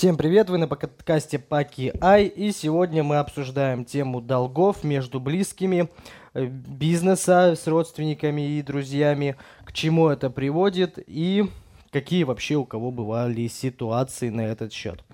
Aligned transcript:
Всем 0.00 0.16
привет, 0.16 0.48
вы 0.48 0.56
на 0.56 0.66
подкасте 0.66 1.38
Паки 1.38 1.92
Ай, 2.00 2.24
и 2.24 2.52
сегодня 2.52 3.02
мы 3.02 3.18
обсуждаем 3.18 3.84
тему 3.84 4.22
долгов 4.22 4.82
между 4.82 5.20
близкими, 5.20 5.90
э, 6.32 6.46
бизнеса 6.46 7.54
с 7.54 7.66
родственниками 7.66 8.56
и 8.56 8.62
друзьями, 8.62 9.36
к 9.66 9.74
чему 9.74 10.08
это 10.08 10.30
приводит 10.30 10.94
и 11.06 11.44
какие 11.90 12.24
вообще 12.24 12.54
у 12.54 12.64
кого 12.64 12.90
бывали 12.90 13.46
ситуации 13.48 14.30
на 14.30 14.40
этот 14.40 14.72
счет. 14.72 15.04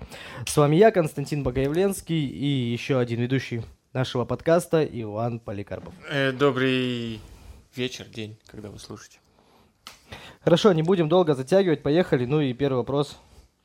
С 0.45 0.55
вами 0.55 0.77
я, 0.77 0.91
Константин 0.91 1.43
Богоявленский, 1.43 2.25
и 2.25 2.45
еще 2.71 2.97
один 2.97 3.19
ведущий 3.19 3.63
нашего 3.91 4.23
подкаста 4.23 4.85
Иван 4.85 5.41
Поликарпов. 5.41 5.93
Э, 6.09 6.31
добрый 6.31 7.19
вечер, 7.75 8.05
день, 8.05 8.37
когда 8.47 8.69
вы 8.69 8.79
слушаете. 8.79 9.19
Хорошо, 10.39 10.71
не 10.71 10.81
будем 10.81 11.09
долго 11.09 11.35
затягивать, 11.35 11.83
поехали. 11.83 12.23
Ну 12.23 12.39
и 12.39 12.53
первый 12.53 12.77
вопрос, 12.77 13.17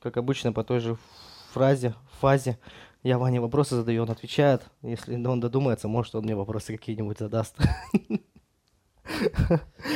как 0.02 0.16
обычно, 0.16 0.52
по 0.52 0.64
той 0.64 0.80
же 0.80 0.96
фразе, 1.52 1.94
фазе. 2.20 2.58
Я 3.02 3.18
Ване 3.18 3.40
вопросы 3.40 3.76
задаю, 3.76 4.02
он 4.02 4.10
отвечает. 4.10 4.62
Если 4.82 5.14
он 5.14 5.40
додумается, 5.40 5.88
может, 5.88 6.14
он 6.14 6.24
мне 6.24 6.36
вопросы 6.36 6.76
какие-нибудь 6.76 7.18
задаст. 7.18 7.56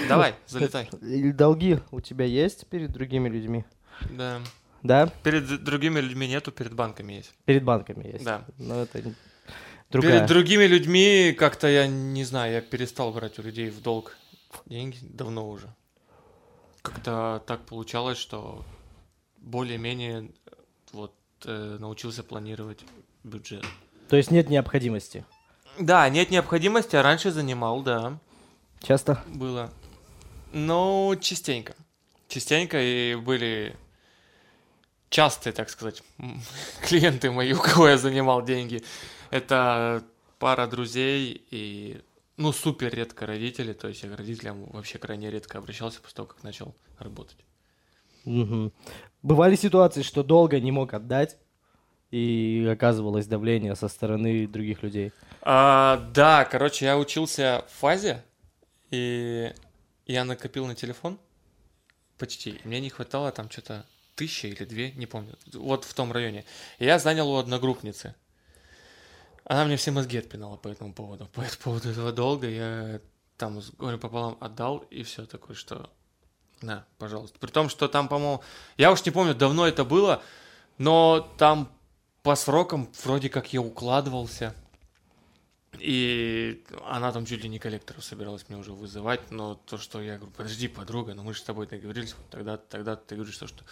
Давай, 0.09 0.35
залетай. 0.47 0.89
Долги 1.33 1.81
у 1.91 2.01
тебя 2.01 2.25
есть 2.25 2.67
перед 2.69 2.93
другими 2.93 3.29
людьми? 3.29 3.65
Да. 4.11 4.41
Да? 4.83 5.11
Перед 5.23 5.65
другими 5.65 6.01
людьми 6.01 6.29
нету, 6.29 6.53
перед 6.53 6.75
банками 6.75 7.15
есть. 7.15 7.35
Перед 7.45 7.65
банками 7.65 8.07
есть. 8.07 8.25
Да. 8.25 8.45
Но 8.59 8.83
это 8.83 9.03
другая. 9.91 10.13
Перед 10.13 10.29
другими 10.29 10.65
людьми 10.65 11.35
как-то 11.37 11.69
я 11.69 11.87
не 11.87 12.25
знаю, 12.25 12.55
я 12.55 12.61
перестал 12.61 13.13
брать 13.13 13.39
у 13.39 13.43
людей 13.43 13.71
в 13.71 13.83
долг 13.83 14.17
деньги 14.67 14.99
давно 15.03 15.49
уже. 15.49 15.73
Как-то 16.83 17.43
так 17.47 17.67
получалось, 17.67 18.19
что 18.19 18.65
более-менее 19.47 20.31
вот 20.93 21.15
э, 21.45 21.77
научился 21.81 22.23
планировать 22.23 22.81
бюджет. 23.25 23.65
То 24.09 24.17
есть 24.17 24.31
нет 24.31 24.51
необходимости? 24.51 25.25
Да, 25.79 26.09
нет 26.09 26.31
необходимости, 26.31 26.97
а 26.97 27.03
раньше 27.03 27.31
занимал, 27.31 27.83
да. 27.83 28.19
Часто? 28.83 29.23
Было. 29.29 29.73
Ну, 30.53 31.15
частенько. 31.21 31.75
Частенько 32.29 32.81
и 32.81 33.15
были 33.15 33.77
частые, 35.11 35.53
так 35.53 35.71
сказать, 35.71 36.03
клиенты 36.83 37.31
мои, 37.31 37.53
у 37.53 37.61
кого 37.61 37.89
я 37.89 37.99
занимал 37.99 38.45
деньги. 38.45 38.83
Это 39.31 40.03
пара 40.39 40.67
друзей 40.67 41.47
и, 41.51 42.01
ну, 42.37 42.53
супер 42.53 42.93
редко 42.93 43.27
родители. 43.27 43.73
То 43.73 43.89
есть 43.89 44.03
я 44.03 44.11
к 44.11 44.17
родителям 44.17 44.65
вообще 44.73 44.99
крайне 44.99 45.31
редко 45.31 45.59
обращался 45.59 46.01
после 46.01 46.17
того, 46.17 46.29
как 46.29 46.43
начал 46.43 46.75
работать. 46.99 47.46
Угу. 48.27 48.73
Бывали 49.23 49.57
ситуации, 49.57 50.03
что 50.03 50.23
долго 50.23 50.61
не 50.61 50.73
мог 50.73 50.93
отдать, 50.93 51.39
и 52.11 52.69
оказывалось 52.71 53.27
давление 53.27 53.75
со 53.75 53.89
стороны 53.89 54.47
других 54.47 54.83
людей? 54.83 55.13
А, 55.43 55.97
да, 56.13 56.45
короче, 56.45 56.85
я 56.85 56.99
учился 56.99 57.65
в 57.69 57.73
фазе, 57.73 58.23
и 58.91 59.53
я 60.07 60.25
накопил 60.25 60.67
на 60.67 60.75
телефон 60.75 61.19
почти. 62.19 62.61
Мне 62.65 62.81
не 62.81 62.91
хватало 62.91 63.33
там 63.33 63.51
что-то 63.51 63.87
тысячи 64.15 64.47
или 64.47 64.65
две, 64.65 64.93
не 64.93 65.07
помню. 65.07 65.35
Вот 65.53 65.85
в 65.85 65.95
том 65.95 66.13
районе. 66.13 66.45
И 66.79 66.85
я 66.85 66.99
занял 66.99 67.31
у 67.31 67.37
одногруппницы. 67.37 68.15
Она 69.45 69.65
мне 69.65 69.77
все 69.77 69.93
мозги 69.93 70.19
отпинала 70.19 70.57
по 70.57 70.69
этому 70.69 70.93
поводу. 70.93 71.27
По 71.27 71.41
этому 71.41 71.63
поводу 71.63 71.91
этого 71.91 72.13
долга 72.13 72.49
я 72.49 73.01
там 73.37 73.61
с 73.61 73.71
горем 73.71 74.01
пополам 74.01 74.37
отдал, 74.41 74.79
и 74.91 75.03
все 75.03 75.27
такое, 75.27 75.55
что... 75.55 75.91
На, 76.63 76.87
пожалуйста. 76.99 77.39
При 77.39 77.51
том, 77.51 77.69
что 77.69 77.89
там, 77.89 78.09
по-моему... 78.09 78.43
Я 78.77 78.91
уж 78.91 79.05
не 79.05 79.11
помню, 79.11 79.35
давно 79.35 79.67
это 79.67 79.85
было, 79.85 80.23
но 80.79 81.29
там 81.39 81.71
по 82.23 82.35
срокам 82.35 82.91
вроде 83.05 83.29
как 83.29 83.53
я 83.53 83.61
укладывался. 83.61 84.55
И 85.79 86.65
она 86.87 87.13
там 87.13 87.27
чуть 87.27 87.43
ли 87.43 87.49
не 87.49 87.59
коллекторов 87.59 88.05
собиралась 88.05 88.49
мне 88.49 88.59
уже 88.59 88.73
вызывать, 88.73 89.31
но 89.31 89.55
то, 89.67 89.79
что 89.79 90.01
я 90.01 90.17
говорю, 90.17 90.33
подожди, 90.37 90.69
подруга, 90.69 91.15
но 91.15 91.23
ну 91.23 91.29
мы 91.29 91.35
же 91.35 91.41
с 91.41 91.45
тобой 91.45 91.67
договорились, 91.67 92.15
тогда, 92.31 92.57
тогда 92.57 92.97
ты 92.97 93.15
говоришь, 93.15 93.37
то, 93.37 93.47
что 93.47 93.65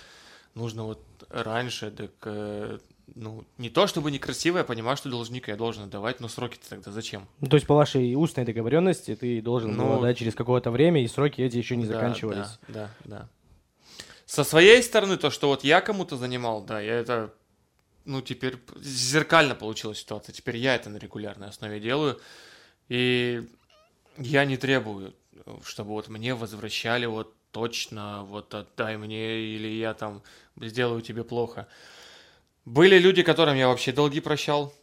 нужно 0.55 0.85
вот 0.85 1.01
раньше, 1.31 1.91
так, 1.91 2.11
э, 2.25 2.79
ну, 3.15 3.45
не 3.59 3.71
то 3.71 3.87
чтобы 3.87 4.11
некрасиво, 4.11 4.59
я 4.59 4.65
понимаю, 4.65 4.97
что 4.97 5.11
должника 5.11 5.53
я 5.53 5.57
должен 5.57 5.85
отдавать, 5.85 6.21
но 6.21 6.29
сроки-то 6.29 6.69
тогда 6.69 6.91
зачем? 6.91 7.27
Ну, 7.41 7.49
то 7.49 7.57
есть 7.57 7.67
по 7.67 7.75
вашей 7.75 8.15
устной 8.15 8.45
договоренности 8.45 9.15
ты 9.15 9.41
должен 9.41 9.77
ну, 9.77 9.87
был 9.87 9.99
отдать 9.99 10.19
через 10.19 10.35
какое-то 10.35 10.71
время, 10.71 11.03
и 11.03 11.09
сроки 11.09 11.41
эти 11.41 11.57
еще 11.57 11.77
не 11.77 11.87
да, 11.87 11.95
заканчивались. 11.95 12.59
Да, 12.69 12.75
да, 12.75 12.91
да. 13.05 13.29
Со 14.27 14.43
своей 14.43 14.83
стороны, 14.83 15.17
то, 15.17 15.31
что 15.31 15.49
вот 15.49 15.65
я 15.65 15.81
кому-то 15.81 16.17
занимал, 16.17 16.63
да, 16.63 16.81
я 16.81 16.95
это 16.95 17.33
ну, 18.05 18.21
теперь 18.21 18.59
зеркально 18.81 19.55
получилась 19.55 19.99
ситуация. 19.99 20.33
Теперь 20.33 20.57
я 20.57 20.75
это 20.75 20.91
на 20.91 20.99
регулярной 20.99 21.49
основе 21.49 21.81
делаю. 21.81 22.21
И 22.89 23.43
я 24.19 24.45
не 24.45 24.57
требую, 24.57 25.15
чтобы 25.65 25.91
вот 25.91 26.09
мне 26.09 26.35
возвращали 26.35 27.07
вот 27.07 27.35
точно, 27.51 28.25
вот 28.25 28.53
отдай 28.55 28.97
мне, 28.97 29.41
или 29.41 29.69
я 29.69 29.95
там 29.95 30.23
сделаю 30.61 31.01
тебе 31.01 31.25
плохо. 31.25 31.67
Были 32.65 32.99
люди, 32.99 33.23
которым 33.23 33.57
я 33.57 33.69
вообще 33.69 33.93
долги 33.93 34.21
прощал, 34.21 34.75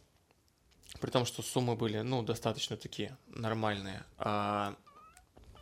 при 1.00 1.10
том, 1.10 1.26
что 1.26 1.42
суммы 1.42 1.74
были, 1.74 2.00
ну, 2.00 2.22
достаточно 2.22 2.76
такие 2.76 3.16
нормальные. 3.26 4.04
А 4.18 4.76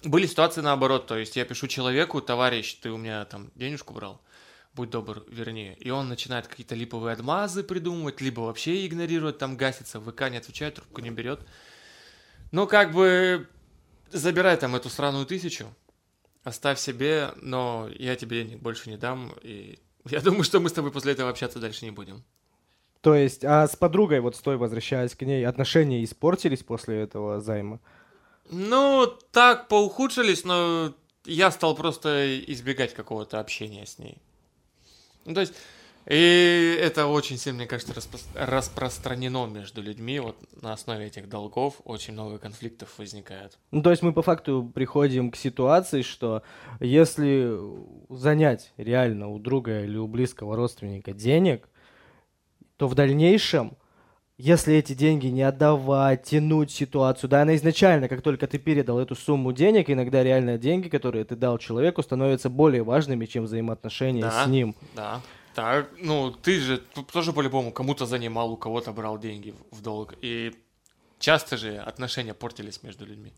были 0.04 0.26
ситуации 0.26 0.60
наоборот, 0.60 1.06
то 1.06 1.16
есть 1.16 1.36
я 1.36 1.44
пишу 1.44 1.66
человеку, 1.66 2.20
товарищ, 2.20 2.74
ты 2.74 2.90
у 2.90 2.98
меня 2.98 3.24
там 3.24 3.50
денежку 3.54 3.94
брал, 3.94 4.20
будь 4.74 4.90
добр, 4.90 5.24
вернее. 5.28 5.76
И 5.76 5.88
он 5.88 6.08
начинает 6.08 6.46
какие-то 6.46 6.74
липовые 6.74 7.14
отмазы 7.14 7.62
придумывать, 7.62 8.20
либо 8.20 8.40
вообще 8.40 8.86
игнорирует, 8.86 9.38
там 9.38 9.56
гасится, 9.56 10.00
ВК 10.00 10.28
не 10.30 10.36
отвечает, 10.36 10.74
трубку 10.74 11.00
не 11.00 11.10
берет. 11.10 11.40
Ну, 12.52 12.66
как 12.66 12.92
бы, 12.92 13.48
забирай 14.10 14.58
там 14.58 14.76
эту 14.76 14.90
сраную 14.90 15.24
тысячу, 15.24 15.74
оставь 16.44 16.78
себе, 16.78 17.32
но 17.36 17.88
я 17.98 18.14
тебе 18.16 18.44
денег 18.44 18.60
больше 18.60 18.90
не 18.90 18.98
дам, 18.98 19.32
и 19.42 19.78
я 20.06 20.20
думаю, 20.20 20.44
что 20.44 20.60
мы 20.60 20.68
с 20.68 20.72
тобой 20.72 20.90
после 20.90 21.12
этого 21.12 21.30
общаться 21.30 21.58
дальше 21.58 21.84
не 21.84 21.90
будем. 21.90 22.22
То 23.00 23.14
есть, 23.14 23.44
а 23.44 23.66
с 23.66 23.76
подругой, 23.76 24.20
вот 24.20 24.36
с 24.36 24.40
той, 24.40 24.56
возвращаясь 24.56 25.14
к 25.14 25.22
ней, 25.22 25.46
отношения 25.46 26.04
испортились 26.04 26.62
после 26.62 27.00
этого 27.00 27.40
займа? 27.40 27.80
Ну, 28.50 29.06
так 29.30 29.68
поухудшились, 29.68 30.44
но 30.44 30.92
я 31.24 31.50
стал 31.50 31.74
просто 31.74 32.38
избегать 32.46 32.94
какого-то 32.94 33.40
общения 33.40 33.86
с 33.86 33.98
ней. 33.98 34.18
Ну, 35.24 35.34
то 35.34 35.40
есть, 35.40 35.54
и 36.06 36.78
это 36.80 37.06
очень 37.06 37.36
сильно, 37.36 37.58
мне 37.58 37.66
кажется, 37.66 37.92
распро- 37.92 38.26
распространено 38.34 39.46
между 39.46 39.82
людьми. 39.82 40.18
Вот 40.18 40.36
на 40.62 40.72
основе 40.72 41.06
этих 41.06 41.28
долгов 41.28 41.80
очень 41.84 42.14
много 42.14 42.38
конфликтов 42.38 42.98
возникает. 42.98 43.58
Ну, 43.70 43.82
то 43.82 43.90
есть 43.90 44.02
мы 44.02 44.12
по 44.12 44.22
факту 44.22 44.70
приходим 44.74 45.30
к 45.30 45.36
ситуации, 45.36 46.02
что 46.02 46.42
если 46.80 47.54
занять 48.08 48.72
реально 48.76 49.28
у 49.28 49.38
друга 49.38 49.84
или 49.84 49.96
у 49.98 50.06
близкого 50.06 50.56
родственника 50.56 51.12
денег, 51.12 51.68
то 52.76 52.88
в 52.88 52.94
дальнейшем, 52.94 53.76
если 54.38 54.74
эти 54.74 54.94
деньги 54.94 55.26
не 55.26 55.42
отдавать, 55.42 56.22
тянуть 56.22 56.70
ситуацию, 56.70 57.28
да, 57.28 57.42
она 57.42 57.54
изначально, 57.56 58.08
как 58.08 58.22
только 58.22 58.46
ты 58.46 58.58
передал 58.58 58.98
эту 58.98 59.14
сумму 59.14 59.52
денег, 59.52 59.90
иногда 59.90 60.22
реально 60.22 60.56
деньги, 60.56 60.88
которые 60.88 61.26
ты 61.26 61.36
дал 61.36 61.58
человеку, 61.58 62.02
становятся 62.02 62.48
более 62.48 62.82
важными, 62.82 63.26
чем 63.26 63.44
взаимоотношения 63.44 64.22
да, 64.22 64.44
с 64.44 64.46
ним. 64.46 64.74
Да, 64.96 65.20
так, 65.54 65.90
ну, 65.98 66.30
ты 66.30 66.60
же 66.60 66.78
тоже 67.12 67.32
по-любому 67.32 67.72
кому-то 67.72 68.06
занимал, 68.06 68.52
у 68.52 68.56
кого-то 68.56 68.92
брал 68.92 69.18
деньги 69.18 69.54
в 69.70 69.82
долг. 69.82 70.14
И 70.20 70.54
часто 71.18 71.56
же 71.56 71.78
отношения 71.78 72.34
портились 72.34 72.82
между 72.82 73.04
людьми. 73.04 73.32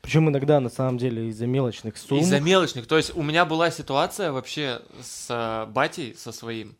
Причем 0.00 0.28
иногда, 0.28 0.60
на 0.60 0.68
самом 0.68 0.98
деле, 0.98 1.28
из-за 1.28 1.46
мелочных 1.46 1.96
сумм. 1.96 2.20
Из-за 2.20 2.38
мелочных. 2.38 2.86
То 2.86 2.96
есть 2.96 3.16
у 3.16 3.22
меня 3.22 3.44
была 3.44 3.70
ситуация 3.70 4.32
вообще 4.32 4.82
с 5.02 5.26
э, 5.30 5.66
батей, 5.72 6.14
со 6.14 6.30
своим. 6.30 6.76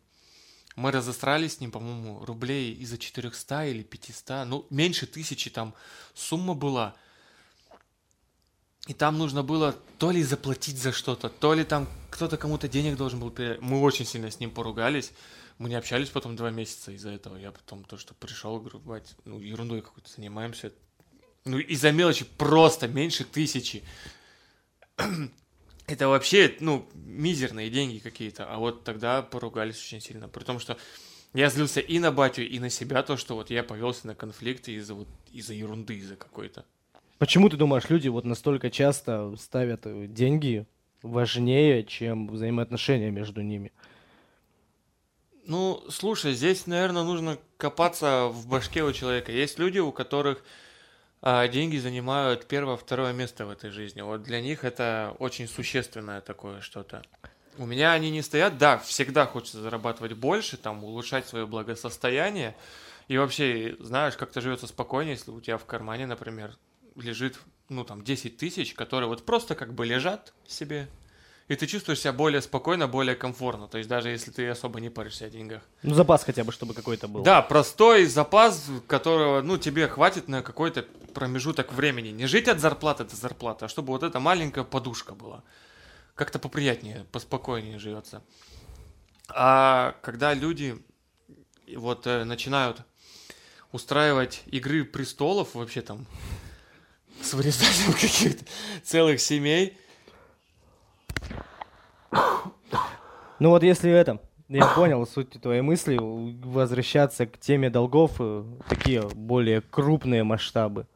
Мы 0.75 0.91
разострались 0.91 1.55
с 1.55 1.59
ним, 1.59 1.71
по-моему, 1.71 2.23
рублей 2.23 2.73
из-за 2.73 2.97
400 2.97 3.65
или 3.65 3.81
500. 3.81 4.47
Ну, 4.47 4.65
меньше 4.69 5.07
тысячи 5.07 5.49
там 5.49 5.73
сумма 6.13 6.53
была. 6.53 6.93
И 8.87 8.93
там 8.93 9.17
нужно 9.17 9.41
было 9.41 9.75
то 9.97 10.11
ли 10.11 10.21
заплатить 10.21 10.77
за 10.77 10.91
что-то, 10.91 11.29
то 11.29 11.55
ли 11.55 11.63
там 11.63 11.87
кто-то 12.15 12.37
кому-то 12.37 12.69
денег 12.69 12.95
должен 12.95 13.19
был 13.19 13.29
передать. 13.29 13.59
Мы 13.59 13.81
очень 13.81 14.05
сильно 14.05 14.31
с 14.31 14.39
ним 14.39 14.49
поругались. 14.49 15.11
Мы 15.57 15.67
не 15.67 15.75
общались 15.75 16.07
потом 16.07 16.37
два 16.37 16.49
месяца 16.49 16.93
из-за 16.93 17.09
этого. 17.09 17.35
Я 17.35 17.51
потом 17.51 17.83
то, 17.83 17.97
что 17.97 18.13
пришел, 18.13 18.57
говорю, 18.57 18.79
бать, 18.79 19.15
ну, 19.25 19.41
ерундой 19.41 19.81
какой-то 19.81 20.09
занимаемся. 20.09 20.71
Ну, 21.43 21.59
из-за 21.59 21.91
мелочи 21.91 22.23
просто 22.23 22.87
меньше 22.87 23.25
тысячи. 23.25 23.83
Это 25.87 26.07
вообще, 26.07 26.55
ну, 26.61 26.87
мизерные 26.93 27.69
деньги 27.69 27.97
какие-то. 27.97 28.45
А 28.45 28.59
вот 28.59 28.85
тогда 28.85 29.21
поругались 29.21 29.77
очень 29.77 29.99
сильно. 29.99 30.29
При 30.29 30.45
том, 30.45 30.59
что 30.59 30.77
я 31.33 31.49
злился 31.49 31.81
и 31.81 31.99
на 31.99 32.13
батю, 32.13 32.47
и 32.47 32.59
на 32.59 32.69
себя, 32.69 33.03
то, 33.03 33.17
что 33.17 33.35
вот 33.35 33.49
я 33.49 33.61
повелся 33.61 34.07
на 34.07 34.15
конфликты 34.15 34.71
из-за 34.75 34.93
вот, 34.93 35.09
из-за 35.33 35.53
ерунды, 35.53 35.97
из-за 35.97 36.15
какой-то. 36.15 36.63
Почему 37.17 37.49
ты 37.49 37.57
думаешь, 37.57 37.89
люди 37.89 38.07
вот 38.07 38.23
настолько 38.23 38.71
часто 38.71 39.35
ставят 39.35 40.13
деньги 40.13 40.65
важнее, 41.05 41.83
чем 41.83 42.27
взаимоотношения 42.27 43.11
между 43.11 43.41
ними? 43.41 43.71
Ну, 45.45 45.83
слушай, 45.89 46.33
здесь, 46.33 46.65
наверное, 46.65 47.03
нужно 47.03 47.37
копаться 47.57 48.27
в 48.27 48.47
башке 48.47 48.83
у 48.83 48.91
человека. 48.91 49.31
Есть 49.31 49.59
люди, 49.59 49.77
у 49.77 49.91
которых 49.91 50.43
а, 51.21 51.47
деньги 51.47 51.77
занимают 51.77 52.47
первое, 52.47 52.77
второе 52.77 53.13
место 53.13 53.45
в 53.45 53.51
этой 53.51 53.69
жизни. 53.69 54.01
Вот 54.01 54.23
для 54.23 54.41
них 54.41 54.63
это 54.63 55.15
очень 55.19 55.47
существенное 55.47 56.21
такое 56.21 56.61
что-то. 56.61 57.03
У 57.57 57.65
меня 57.65 57.93
они 57.93 58.09
не 58.09 58.23
стоят. 58.23 58.57
Да, 58.57 58.79
всегда 58.79 59.27
хочется 59.27 59.61
зарабатывать 59.61 60.13
больше, 60.13 60.57
там, 60.57 60.83
улучшать 60.83 61.27
свое 61.27 61.45
благосостояние. 61.45 62.55
И 63.07 63.17
вообще, 63.17 63.75
знаешь, 63.79 64.17
как-то 64.17 64.41
живется 64.41 64.65
спокойнее, 64.65 65.13
если 65.13 65.29
у 65.29 65.39
тебя 65.39 65.59
в 65.59 65.65
кармане, 65.65 66.07
например, 66.07 66.57
лежит, 66.95 67.39
ну, 67.69 67.83
там, 67.83 68.03
10 68.03 68.37
тысяч, 68.37 68.73
которые 68.73 69.07
вот 69.07 69.25
просто 69.25 69.55
как 69.55 69.73
бы 69.73 69.85
лежат 69.85 70.33
себе, 70.47 70.87
и 71.47 71.55
ты 71.55 71.67
чувствуешь 71.67 71.99
себя 71.99 72.13
более 72.13 72.41
спокойно, 72.41 72.87
более 72.87 73.15
комфортно. 73.15 73.67
То 73.67 73.77
есть 73.77 73.87
даже 73.87 74.09
если 74.09 74.31
ты 74.31 74.47
особо 74.49 74.79
не 74.79 74.89
паришься 74.89 75.25
о 75.25 75.29
деньгах. 75.29 75.61
Ну, 75.83 75.93
запас 75.93 76.23
хотя 76.23 76.43
бы, 76.43 76.51
чтобы 76.51 76.73
какой-то 76.73 77.07
был. 77.07 77.21
Да, 77.21 77.41
простой 77.43 78.05
запас, 78.05 78.65
которого, 78.87 79.41
ну, 79.41 79.57
тебе 79.57 79.87
хватит 79.87 80.27
на 80.27 80.41
какой-то 80.41 80.85
промежуток 81.13 81.71
времени. 81.71 82.09
Не 82.09 82.25
жить 82.25 82.47
от 82.47 82.59
зарплаты 82.59 83.03
до 83.03 83.15
зарплаты, 83.15 83.65
а 83.65 83.67
чтобы 83.67 83.93
вот 83.93 84.01
эта 84.01 84.19
маленькая 84.19 84.63
подушка 84.63 85.13
была. 85.13 85.43
Как-то 86.15 86.39
поприятнее, 86.39 87.05
поспокойнее 87.11 87.77
живется. 87.77 88.23
А 89.29 89.95
когда 90.01 90.33
люди 90.33 90.81
вот 91.75 92.07
э, 92.07 92.23
начинают 92.23 92.81
устраивать 93.71 94.43
игры 94.47 94.83
престолов 94.83 95.53
вообще 95.53 95.81
там 95.81 96.07
с 97.25 97.33
вырезанием 97.33 97.93
каких-то 97.99 98.45
целых 98.83 99.19
семей, 99.19 99.77
Ну 103.39 103.49
вот 103.49 103.63
если 103.63 103.91
это, 103.91 104.21
я 104.47 104.65
понял 104.67 105.05
суть 105.05 105.29
твоей 105.41 105.61
мысли, 105.61 105.97
возвращаться 105.99 107.25
к 107.25 107.37
теме 107.37 107.69
долгов, 107.69 108.13
э, 108.19 108.43
такие 108.69 109.01
более 109.13 109.61
крупные 109.61 110.23
масштабы. 110.23 110.87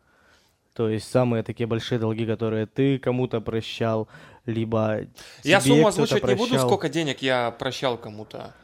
То 0.73 0.87
есть 0.87 1.11
самые 1.11 1.43
такие 1.43 1.67
большие 1.67 1.99
долги, 1.99 2.25
которые 2.25 2.65
ты 2.65 2.97
кому-то 2.97 3.41
прощал, 3.41 4.07
либо 4.45 5.01
Я 5.43 5.59
сумму 5.59 5.87
озвучивать 5.87 6.23
не 6.23 6.35
буду, 6.35 6.57
сколько 6.59 6.87
денег 6.87 7.21
я 7.21 7.51
прощал 7.51 7.97
кому-то. 7.97 8.55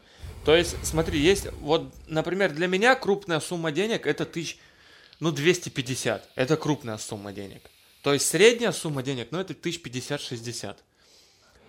То 0.46 0.56
есть, 0.56 0.78
смотри, 0.86 1.20
есть, 1.20 1.48
вот, 1.60 1.92
например, 2.08 2.54
для 2.54 2.68
меня 2.68 2.96
крупная 2.96 3.40
сумма 3.40 3.72
денег 3.72 4.08
это 4.08 4.26
тысяч, 4.26 4.60
ну, 5.20 5.32
250. 5.32 6.30
Это 6.36 6.58
крупная 6.58 6.98
сумма 6.98 7.32
денег. 7.34 7.62
То 8.02 8.14
есть 8.14 8.28
средняя 8.28 8.72
сумма 8.72 9.04
денег, 9.04 9.30
ну, 9.32 9.40
это 9.40 9.54
тысяч 9.54 9.82
пятьдесят-шестьдесят 9.82 10.84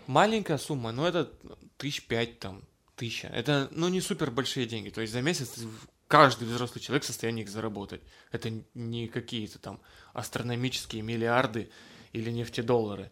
маленькая 0.06 0.58
сумма, 0.58 0.92
но 0.92 1.06
это 1.06 1.30
тысяч 1.76 2.06
пять 2.06 2.38
там, 2.38 2.62
тысяча. 2.94 3.28
Это, 3.28 3.68
ну, 3.70 3.88
не 3.88 4.00
супер 4.00 4.30
большие 4.30 4.66
деньги. 4.66 4.90
То 4.90 5.00
есть 5.00 5.12
за 5.12 5.22
месяц 5.22 5.54
каждый 6.08 6.48
взрослый 6.48 6.82
человек 6.82 7.04
в 7.04 7.06
состоянии 7.06 7.42
их 7.42 7.48
заработать. 7.48 8.00
Это 8.32 8.52
не 8.74 9.08
какие-то 9.08 9.58
там 9.58 9.80
астрономические 10.12 11.02
миллиарды 11.02 11.70
или 12.12 12.30
нефтедоллары. 12.30 13.10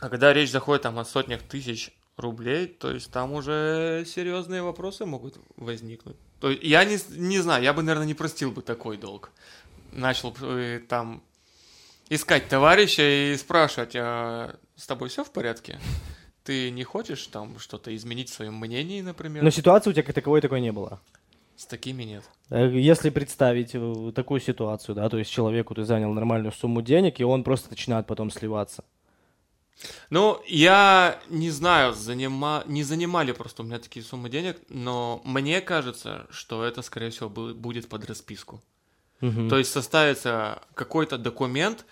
А 0.00 0.08
когда 0.08 0.32
речь 0.32 0.50
заходит 0.50 0.82
там 0.82 0.98
о 0.98 1.04
сотнях 1.04 1.42
тысяч 1.42 1.90
рублей, 2.16 2.66
то 2.66 2.90
есть 2.90 3.10
там 3.10 3.32
уже 3.32 4.04
серьезные 4.06 4.62
вопросы 4.62 5.04
могут 5.04 5.38
возникнуть. 5.56 6.16
То 6.40 6.50
есть 6.50 6.62
я 6.62 6.84
не, 6.84 6.98
не 7.10 7.38
знаю, 7.38 7.62
я 7.62 7.72
бы, 7.72 7.82
наверное, 7.82 8.06
не 8.06 8.14
простил 8.14 8.50
бы 8.50 8.62
такой 8.62 8.96
долг. 8.96 9.30
Начал 9.92 10.30
бы 10.32 10.84
там 10.88 11.22
искать 12.08 12.48
товарища 12.48 13.02
и 13.32 13.36
спрашивать, 13.36 13.96
а 13.96 14.56
с 14.76 14.86
тобой 14.86 15.08
все 15.08 15.24
в 15.24 15.30
порядке? 15.30 15.78
Ты 16.44 16.70
не 16.70 16.84
хочешь 16.84 17.26
там 17.26 17.58
что-то 17.58 17.94
изменить 17.96 18.30
в 18.30 18.34
своем 18.34 18.54
мнении, 18.54 19.00
например? 19.00 19.42
Но 19.42 19.50
ситуации 19.50 19.90
у 19.90 19.92
тебя 19.92 20.04
как 20.04 20.14
таковой 20.14 20.40
такой 20.40 20.60
не 20.60 20.72
было. 20.72 21.00
С 21.56 21.64
такими 21.64 22.04
нет. 22.04 22.22
Э, 22.50 22.70
если 22.70 23.08
представить 23.08 23.70
э, 23.72 24.12
такую 24.14 24.40
ситуацию, 24.40 24.94
да, 24.94 25.08
то 25.08 25.16
есть 25.16 25.30
человеку 25.30 25.74
ты 25.74 25.84
занял 25.84 26.12
нормальную 26.12 26.52
сумму 26.52 26.82
денег, 26.82 27.18
и 27.18 27.24
он 27.24 27.44
просто 27.44 27.70
начинает 27.70 28.06
потом 28.06 28.30
сливаться. 28.30 28.84
Ну, 30.10 30.40
я 30.46 31.20
не 31.28 31.50
знаю, 31.50 31.94
занима... 31.94 32.64
не 32.66 32.82
занимали 32.82 33.32
просто 33.32 33.62
у 33.62 33.66
меня 33.66 33.78
такие 33.78 34.04
суммы 34.04 34.30
денег, 34.30 34.58
но 34.68 35.20
мне 35.24 35.60
кажется, 35.60 36.26
что 36.30 36.64
это, 36.64 36.82
скорее 36.82 37.10
всего, 37.10 37.28
будет 37.28 37.88
под 37.88 38.06
расписку. 38.06 38.62
Угу. 39.20 39.48
То 39.48 39.58
есть 39.58 39.72
составится 39.72 40.62
какой-то 40.74 41.18
документ, 41.18 41.84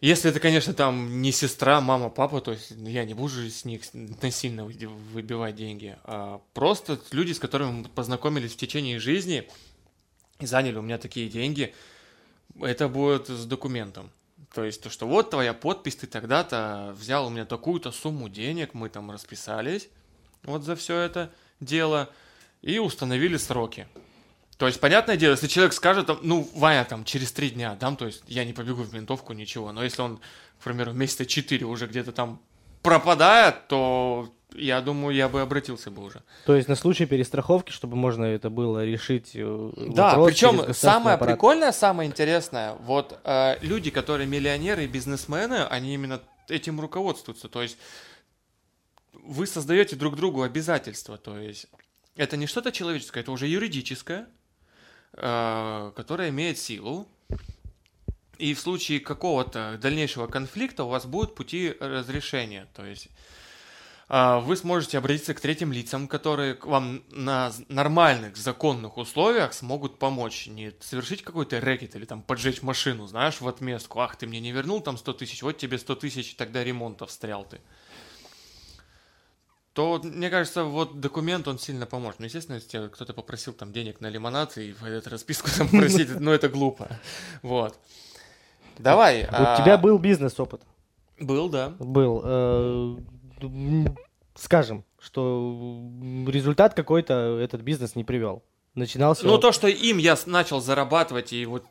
если 0.00 0.30
это, 0.30 0.40
конечно, 0.40 0.74
там 0.74 1.22
не 1.22 1.32
сестра, 1.32 1.80
мама, 1.80 2.10
папа, 2.10 2.42
то 2.42 2.52
есть 2.52 2.70
я 2.70 3.04
не 3.04 3.14
буду 3.14 3.48
с 3.48 3.64
них 3.64 3.82
насильно 3.92 4.66
выбивать 4.66 5.56
деньги, 5.56 5.96
а 6.04 6.42
просто 6.52 7.00
люди, 7.12 7.32
с 7.32 7.38
которыми 7.38 7.70
мы 7.70 7.84
познакомились 7.88 8.52
в 8.52 8.56
течение 8.56 8.98
жизни 8.98 9.48
и 10.38 10.44
заняли 10.44 10.76
у 10.76 10.82
меня 10.82 10.98
такие 10.98 11.30
деньги, 11.30 11.74
это 12.60 12.88
будет 12.88 13.28
с 13.28 13.46
документом. 13.46 14.10
То 14.56 14.64
есть 14.64 14.80
то, 14.80 14.88
что 14.88 15.06
вот 15.06 15.28
твоя 15.28 15.52
подпись, 15.52 15.96
ты 15.96 16.06
тогда-то 16.06 16.94
взял 16.98 17.26
у 17.26 17.28
меня 17.28 17.44
такую-то 17.44 17.92
сумму 17.92 18.30
денег, 18.30 18.72
мы 18.72 18.88
там 18.88 19.10
расписались 19.10 19.90
вот 20.44 20.62
за 20.62 20.76
все 20.76 20.98
это 20.98 21.30
дело 21.60 22.08
и 22.62 22.78
установили 22.78 23.36
сроки. 23.36 23.86
То 24.56 24.66
есть, 24.66 24.80
понятное 24.80 25.18
дело, 25.18 25.32
если 25.32 25.46
человек 25.46 25.74
скажет, 25.74 26.08
ну, 26.22 26.48
Ваня, 26.54 26.86
там, 26.86 27.04
через 27.04 27.32
три 27.32 27.50
дня 27.50 27.76
дам, 27.78 27.98
то 27.98 28.06
есть 28.06 28.22
я 28.28 28.46
не 28.46 28.54
побегу 28.54 28.82
в 28.82 28.94
ментовку, 28.94 29.34
ничего. 29.34 29.72
Но 29.72 29.84
если 29.84 30.00
он, 30.00 30.20
к 30.58 30.64
примеру, 30.64 30.94
месяца 30.94 31.26
четыре 31.26 31.66
уже 31.66 31.86
где-то 31.86 32.12
там 32.12 32.40
пропадает, 32.80 33.68
то 33.68 34.32
я 34.54 34.80
думаю, 34.80 35.14
я 35.14 35.28
бы 35.28 35.40
обратился 35.40 35.90
бы 35.90 36.02
уже. 36.02 36.22
То 36.44 36.54
есть 36.56 36.68
на 36.68 36.76
случай 36.76 37.06
перестраховки, 37.06 37.72
чтобы 37.72 37.96
можно 37.96 38.24
это 38.24 38.50
было 38.50 38.84
решить. 38.84 39.32
Э, 39.34 39.72
да, 39.76 40.14
причем 40.24 40.72
самое 40.72 41.16
аппарат. 41.16 41.34
прикольное, 41.34 41.72
самое 41.72 42.08
интересное, 42.08 42.74
вот 42.74 43.18
э, 43.24 43.56
люди, 43.60 43.90
которые 43.90 44.26
миллионеры 44.26 44.84
и 44.84 44.86
бизнесмены, 44.86 45.64
они 45.64 45.94
именно 45.94 46.20
этим 46.48 46.80
руководствуются. 46.80 47.48
То 47.48 47.62
есть 47.62 47.76
вы 49.12 49.46
создаете 49.46 49.96
друг 49.96 50.16
другу 50.16 50.42
обязательства. 50.42 51.18
То 51.18 51.38
есть 51.38 51.66
это 52.14 52.36
не 52.36 52.46
что-то 52.46 52.72
человеческое, 52.72 53.20
это 53.20 53.32
уже 53.32 53.46
юридическое. 53.46 54.28
Э, 55.18 55.92
которая 55.96 56.28
имеет 56.28 56.58
силу, 56.58 57.08
и 58.36 58.52
в 58.52 58.60
случае 58.60 59.00
какого-то 59.00 59.78
дальнейшего 59.80 60.26
конфликта 60.26 60.84
у 60.84 60.88
вас 60.88 61.06
будут 61.06 61.34
пути 61.34 61.74
разрешения. 61.80 62.68
То 62.74 62.84
есть 62.84 63.08
вы 64.08 64.56
сможете 64.56 64.98
обратиться 64.98 65.34
к 65.34 65.40
третьим 65.40 65.72
лицам, 65.72 66.06
которые 66.06 66.56
вам 66.62 67.02
на 67.10 67.52
нормальных 67.68 68.36
законных 68.36 68.98
условиях 68.98 69.52
смогут 69.52 69.98
помочь. 69.98 70.46
Не 70.46 70.72
совершить 70.80 71.22
какой-то 71.22 71.60
рэкет 71.60 71.96
или 71.96 72.04
там 72.04 72.22
поджечь 72.22 72.62
машину, 72.62 73.06
знаешь, 73.06 73.40
в 73.40 73.48
отместку. 73.48 74.00
Ах, 74.00 74.16
ты 74.16 74.26
мне 74.26 74.40
не 74.40 74.52
вернул 74.52 74.80
там 74.80 74.96
100 74.96 75.12
тысяч, 75.14 75.42
вот 75.42 75.58
тебе 75.58 75.78
100 75.78 75.96
тысяч, 75.96 76.34
тогда 76.36 76.62
ремонта 76.62 77.06
встрял 77.06 77.44
ты 77.44 77.60
то, 79.76 80.00
мне 80.02 80.30
кажется, 80.30 80.64
вот 80.64 81.00
документ, 81.00 81.46
он 81.48 81.58
сильно 81.58 81.84
поможет. 81.84 82.18
Ну, 82.18 82.24
естественно, 82.24 82.54
если 82.56 82.88
кто-то 82.88 83.12
попросил 83.12 83.52
там 83.52 83.74
денег 83.74 84.00
на 84.00 84.08
лимонад 84.08 84.56
и 84.56 84.72
в 84.72 84.82
эту 84.82 85.10
расписку 85.10 85.50
там 85.54 85.68
просить, 85.70 86.18
ну, 86.18 86.30
это 86.32 86.48
глупо. 86.48 86.88
Вот. 87.42 87.78
Давай. 88.78 89.24
У 89.24 89.28
а 89.30 89.60
тебя 89.60 89.76
был 89.76 89.98
бизнес-опыт? 89.98 90.62
Был, 91.20 91.50
да. 91.50 91.74
Был. 91.78 93.04
Скажем, 94.34 94.84
что 94.98 95.80
результат 96.26 96.74
какой-то 96.74 97.38
этот 97.40 97.62
бизнес 97.62 97.96
не 97.96 98.04
привел. 98.04 98.42
Начинался... 98.74 99.26
Ну, 99.26 99.38
то, 99.38 99.52
что 99.52 99.68
им 99.68 99.96
я 99.96 100.16
начал 100.26 100.60
зарабатывать, 100.60 101.32
и 101.32 101.46
вот 101.46 101.64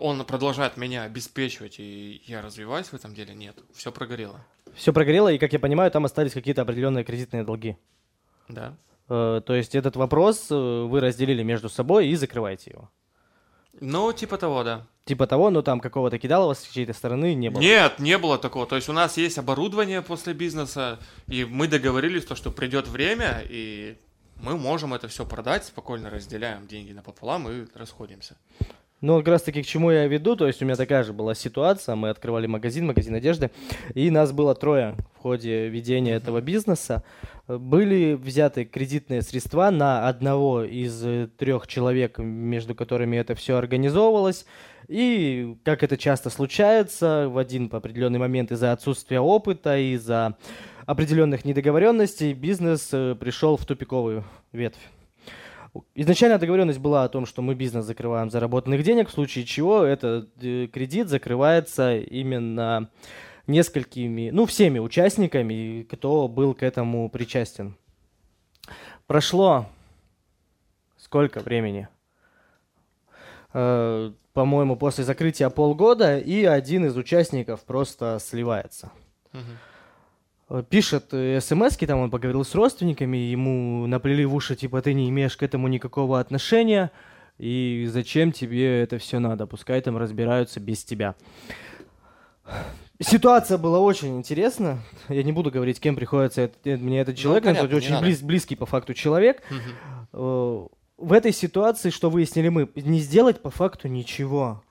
он 0.00 0.24
продолжает 0.24 0.76
меня 0.76 1.02
обеспечивать, 1.02 1.78
и 1.78 2.22
я 2.26 2.40
развиваюсь 2.40 2.86
в 2.86 2.94
этом 2.94 3.14
деле, 3.14 3.34
нет. 3.34 3.56
Все 3.74 3.92
прогорело 3.92 4.40
все 4.78 4.92
прогорело, 4.92 5.28
и, 5.28 5.38
как 5.38 5.52
я 5.52 5.58
понимаю, 5.58 5.90
там 5.90 6.04
остались 6.04 6.32
какие-то 6.32 6.62
определенные 6.62 7.04
кредитные 7.04 7.44
долги. 7.44 7.76
Да. 8.48 8.76
Э, 9.08 9.42
то 9.44 9.54
есть 9.54 9.74
этот 9.74 9.96
вопрос 9.96 10.46
э, 10.50 10.54
вы 10.54 11.00
разделили 11.00 11.42
между 11.42 11.68
собой 11.68 12.08
и 12.08 12.14
закрываете 12.14 12.70
его. 12.70 12.90
Ну, 13.80 14.12
типа 14.12 14.38
того, 14.38 14.64
да. 14.64 14.86
Типа 15.04 15.26
того, 15.26 15.50
но 15.50 15.62
там 15.62 15.80
какого-то 15.80 16.18
кидалова 16.18 16.54
с 16.54 16.62
чьей-то 16.68 16.92
стороны 16.92 17.34
не 17.34 17.48
было. 17.50 17.60
Нет, 17.60 17.98
не 17.98 18.18
было 18.18 18.38
такого. 18.38 18.66
То 18.66 18.76
есть 18.76 18.88
у 18.88 18.92
нас 18.92 19.16
есть 19.16 19.38
оборудование 19.38 20.02
после 20.02 20.34
бизнеса, 20.34 20.98
и 21.26 21.44
мы 21.44 21.66
договорились, 21.66 22.24
то, 22.24 22.34
что 22.34 22.50
придет 22.50 22.88
время, 22.88 23.42
и 23.48 23.96
мы 24.42 24.56
можем 24.56 24.94
это 24.94 25.08
все 25.08 25.24
продать, 25.24 25.64
спокойно 25.64 26.10
разделяем 26.10 26.66
деньги 26.66 26.92
напополам 26.92 27.48
и 27.48 27.66
расходимся. 27.74 28.36
Ну, 29.00 29.18
как 29.18 29.28
раз 29.28 29.42
таки 29.42 29.62
к 29.62 29.66
чему 29.66 29.92
я 29.92 30.08
веду, 30.08 30.34
то 30.34 30.46
есть 30.46 30.60
у 30.60 30.64
меня 30.64 30.74
такая 30.74 31.04
же 31.04 31.12
была 31.12 31.34
ситуация, 31.34 31.94
мы 31.94 32.10
открывали 32.10 32.48
магазин, 32.48 32.86
магазин 32.86 33.14
одежды, 33.14 33.52
и 33.94 34.10
нас 34.10 34.32
было 34.32 34.56
трое 34.56 34.96
в 35.14 35.22
ходе 35.22 35.68
ведения 35.68 36.14
этого 36.14 36.40
бизнеса. 36.40 37.04
Были 37.48 38.12
взяты 38.12 38.66
кредитные 38.66 39.22
средства 39.22 39.70
на 39.70 40.06
одного 40.06 40.64
из 40.64 41.02
трех 41.38 41.66
человек, 41.66 42.18
между 42.18 42.74
которыми 42.74 43.16
это 43.16 43.34
все 43.34 43.56
организовывалось, 43.56 44.44
и, 44.86 45.56
как 45.64 45.82
это 45.82 45.96
часто 45.96 46.28
случается, 46.28 47.26
в 47.30 47.38
один 47.38 47.70
определенный 47.72 48.18
момент 48.18 48.52
из-за 48.52 48.72
отсутствия 48.72 49.20
опыта, 49.20 49.78
из-за 49.78 50.36
определенных 50.84 51.46
недоговоренностей 51.46 52.34
бизнес 52.34 52.90
э, 52.92 53.14
пришел 53.18 53.56
в 53.56 53.64
тупиковую 53.64 54.24
ветвь. 54.52 54.80
Изначально 55.94 56.38
договоренность 56.38 56.80
была 56.80 57.04
о 57.04 57.08
том, 57.08 57.24
что 57.24 57.40
мы 57.40 57.54
бизнес 57.54 57.86
закрываем 57.86 58.30
заработанных 58.30 58.82
денег, 58.82 59.08
в 59.08 59.12
случае 59.12 59.46
чего 59.46 59.84
этот 59.84 60.28
э, 60.42 60.66
кредит 60.66 61.08
закрывается 61.08 61.96
именно 61.96 62.90
несколькими, 63.48 64.30
ну, 64.30 64.46
всеми 64.46 64.78
участниками, 64.78 65.86
кто 65.90 66.28
был 66.28 66.54
к 66.54 66.62
этому 66.62 67.08
причастен. 67.10 67.76
Прошло 69.06 69.66
сколько 70.98 71.40
времени? 71.40 71.88
Э, 73.54 74.12
по-моему, 74.34 74.76
после 74.76 75.04
закрытия 75.04 75.48
полгода, 75.48 76.18
и 76.18 76.44
один 76.44 76.84
из 76.84 76.96
участников 76.96 77.64
просто 77.64 78.18
сливается. 78.20 78.92
Угу. 79.32 80.62
Пишет 80.70 81.06
смс 81.42 81.76
там 81.76 82.00
он 82.00 82.10
поговорил 82.10 82.44
с 82.44 82.54
родственниками, 82.54 83.16
ему 83.16 83.86
наплели 83.86 84.24
в 84.24 84.34
уши, 84.34 84.56
типа, 84.56 84.80
ты 84.80 84.94
не 84.94 85.08
имеешь 85.10 85.36
к 85.36 85.42
этому 85.42 85.68
никакого 85.68 86.20
отношения, 86.20 86.90
и 87.38 87.86
зачем 87.90 88.32
тебе 88.32 88.82
это 88.82 88.98
все 88.98 89.18
надо, 89.18 89.46
пускай 89.46 89.80
там 89.80 89.96
разбираются 89.98 90.60
без 90.60 90.84
тебя. 90.84 91.14
Ситуация 93.00 93.58
была 93.58 93.78
очень 93.78 94.16
интересна. 94.16 94.80
Я 95.08 95.22
не 95.22 95.30
буду 95.30 95.50
говорить, 95.52 95.80
кем 95.80 95.94
приходится 95.94 96.42
это, 96.42 96.70
мне 96.70 97.00
этот 97.00 97.16
ну, 97.16 97.22
человек, 97.22 97.44
ну, 97.44 97.50
понятно, 97.50 97.66
это 97.66 97.76
очень 97.76 98.00
близ, 98.00 98.20
близкий 98.22 98.56
по 98.56 98.66
факту 98.66 98.92
человек. 98.92 99.42
Угу. 100.12 100.72
В 100.98 101.12
этой 101.12 101.32
ситуации, 101.32 101.90
что 101.90 102.10
выяснили 102.10 102.48
мы, 102.48 102.68
не 102.74 102.98
сделать 102.98 103.40
по 103.40 103.50
факту 103.50 103.86
ничего 103.86 104.62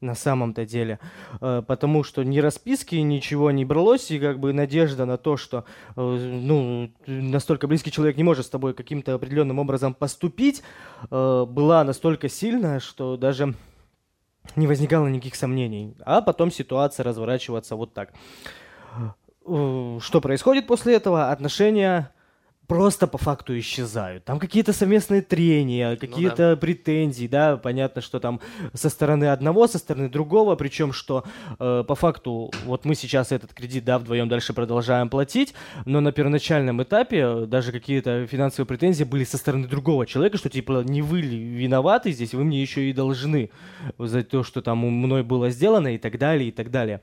на 0.00 0.14
самом-то 0.14 0.64
деле, 0.64 0.98
э, 1.40 1.62
потому 1.66 2.04
что 2.04 2.22
ни 2.22 2.38
расписки, 2.38 2.94
ничего 2.96 3.50
не 3.50 3.64
бралось, 3.64 4.10
и 4.10 4.18
как 4.18 4.38
бы 4.38 4.52
надежда 4.52 5.06
на 5.06 5.16
то, 5.16 5.36
что 5.36 5.64
э, 5.96 6.00
ну, 6.00 6.92
настолько 7.06 7.66
близкий 7.66 7.90
человек 7.90 8.16
не 8.16 8.22
может 8.22 8.46
с 8.46 8.48
тобой 8.48 8.74
каким-то 8.74 9.14
определенным 9.14 9.58
образом 9.58 9.94
поступить, 9.94 10.62
э, 11.10 11.46
была 11.48 11.82
настолько 11.82 12.28
сильная, 12.28 12.78
что 12.78 13.16
даже 13.16 13.54
не 14.56 14.66
возникало 14.66 15.06
никаких 15.08 15.34
сомнений. 15.34 15.96
А 16.04 16.20
потом 16.20 16.50
ситуация 16.50 17.04
разворачиваться 17.04 17.76
вот 17.76 17.94
так. 17.94 18.12
Что 19.44 20.20
происходит 20.20 20.66
после 20.66 20.94
этого? 20.94 21.30
Отношения 21.30 22.10
просто 22.68 23.06
по 23.06 23.18
факту 23.18 23.58
исчезают. 23.58 24.24
Там 24.24 24.38
какие-то 24.38 24.72
совместные 24.72 25.22
трения, 25.22 25.96
какие-то 25.96 26.50
ну, 26.50 26.54
да. 26.54 26.56
претензии, 26.56 27.26
да, 27.26 27.56
понятно, 27.56 28.02
что 28.02 28.20
там 28.20 28.40
со 28.74 28.90
стороны 28.90 29.24
одного, 29.24 29.66
со 29.66 29.78
стороны 29.78 30.10
другого, 30.10 30.54
причем 30.54 30.92
что 30.92 31.24
э, 31.58 31.84
по 31.88 31.94
факту 31.94 32.52
вот 32.66 32.84
мы 32.84 32.94
сейчас 32.94 33.32
этот 33.32 33.54
кредит, 33.54 33.84
да, 33.84 33.98
вдвоем 33.98 34.28
дальше 34.28 34.52
продолжаем 34.52 35.08
платить, 35.08 35.54
но 35.86 36.00
на 36.00 36.12
первоначальном 36.12 36.82
этапе 36.82 37.46
даже 37.46 37.72
какие-то 37.72 38.26
финансовые 38.26 38.66
претензии 38.66 39.04
были 39.04 39.24
со 39.24 39.38
стороны 39.38 39.66
другого 39.66 40.06
человека, 40.06 40.36
что 40.36 40.50
типа 40.50 40.82
не 40.84 41.00
вы 41.00 41.22
виноваты 41.22 42.12
здесь, 42.12 42.34
вы 42.34 42.44
мне 42.44 42.60
еще 42.60 42.90
и 42.90 42.92
должны 42.92 43.50
за 43.96 44.22
то, 44.22 44.44
что 44.44 44.60
там 44.60 44.78
мной 44.78 45.22
было 45.22 45.48
сделано 45.48 45.94
и 45.94 45.98
так 45.98 46.18
далее, 46.18 46.50
и 46.50 46.52
так 46.52 46.70
далее. 46.70 47.00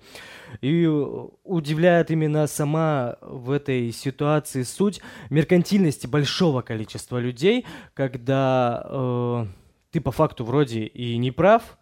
И 0.61 0.85
удивляет 0.85 2.11
именно 2.11 2.47
сама 2.47 3.17
в 3.21 3.51
этой 3.51 3.91
ситуации 3.91 4.63
суть 4.63 5.01
меркантильности 5.29 6.07
большого 6.07 6.61
количества 6.61 7.17
людей, 7.17 7.65
когда 7.93 8.83
э, 8.85 9.45
ты 9.91 10.01
по 10.01 10.11
факту 10.11 10.43
вроде 10.43 10.85
и 10.85 11.17
не 11.17 11.31
прав, 11.31 11.77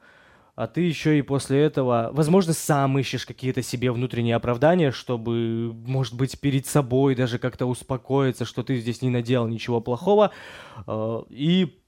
а 0.56 0.68
ты 0.68 0.82
еще 0.82 1.18
и 1.18 1.24
после 1.24 1.64
этого, 1.64 2.12
возможно, 2.14 2.54
сам 2.54 3.00
ищешь 3.00 3.26
какие-то 3.26 3.64
себе 3.64 3.92
внутренние 3.92 4.36
оправдания, 4.36 4.92
чтобы, 4.92 5.74
может 5.74 6.14
быть, 6.14 6.40
перед 6.40 6.68
собой 6.68 7.16
даже 7.16 7.40
как-то 7.40 7.66
успокоиться, 7.66 8.46
что 8.46 8.62
ты 8.62 8.78
здесь 8.78 9.02
не 9.02 9.10
наделал 9.10 9.48
ничего 9.48 9.82
плохого. 9.82 10.32
Э, 10.86 11.24
и 11.30 11.80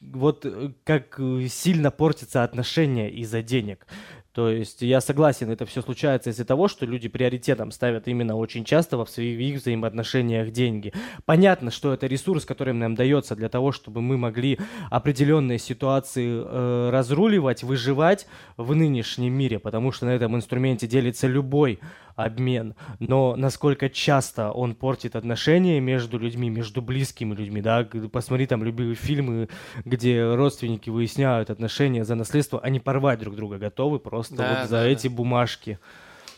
вот 0.00 0.44
э, 0.44 0.72
как 0.84 1.18
сильно 1.48 1.90
портятся 1.90 2.44
отношения 2.44 3.10
из-за 3.10 3.42
денег. 3.42 3.86
То 4.32 4.48
есть 4.48 4.80
я 4.80 5.02
согласен, 5.02 5.50
это 5.50 5.66
все 5.66 5.82
случается 5.82 6.30
из-за 6.30 6.46
того, 6.46 6.66
что 6.66 6.86
люди 6.86 7.08
приоритетом 7.08 7.70
ставят 7.70 8.08
именно 8.08 8.34
очень 8.34 8.64
часто 8.64 8.96
во 8.96 9.04
своих 9.04 9.60
взаимоотношениях 9.60 10.50
деньги. 10.50 10.94
Понятно, 11.26 11.70
что 11.70 11.92
это 11.92 12.06
ресурс, 12.06 12.46
который 12.46 12.72
нам 12.72 12.94
дается 12.94 13.36
для 13.36 13.50
того, 13.50 13.72
чтобы 13.72 14.00
мы 14.00 14.16
могли 14.16 14.58
определенные 14.90 15.58
ситуации 15.58 16.42
э, 16.44 16.90
разруливать, 16.90 17.62
выживать 17.62 18.26
в 18.56 18.74
нынешнем 18.74 19.34
мире, 19.34 19.58
потому 19.58 19.92
что 19.92 20.06
на 20.06 20.10
этом 20.10 20.34
инструменте 20.34 20.86
делится 20.86 21.26
любой 21.26 21.78
обмен, 22.16 22.74
но 22.98 23.36
насколько 23.36 23.88
часто 23.88 24.50
он 24.50 24.74
портит 24.74 25.16
отношения 25.16 25.80
между 25.80 26.18
людьми, 26.18 26.50
между 26.50 26.82
близкими 26.82 27.34
людьми, 27.34 27.60
да, 27.60 27.88
посмотри 28.12 28.46
там 28.46 28.62
любые 28.64 28.94
фильмы, 28.94 29.48
где 29.84 30.34
родственники 30.34 30.90
выясняют 30.90 31.50
отношения 31.50 32.04
за 32.04 32.14
наследство, 32.14 32.60
они 32.60 32.80
порвать 32.80 33.18
друг 33.20 33.36
друга 33.36 33.58
готовы 33.58 33.98
просто 33.98 34.36
да, 34.36 34.48
вот 34.60 34.68
за 34.68 34.76
да, 34.76 34.86
эти 34.86 35.08
да. 35.08 35.14
бумажки. 35.14 35.78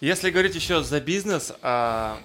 Если 0.01 0.31
говорить 0.31 0.55
еще 0.55 0.83
за 0.83 1.01
бизнес, 1.01 1.53
а, 1.63 2.19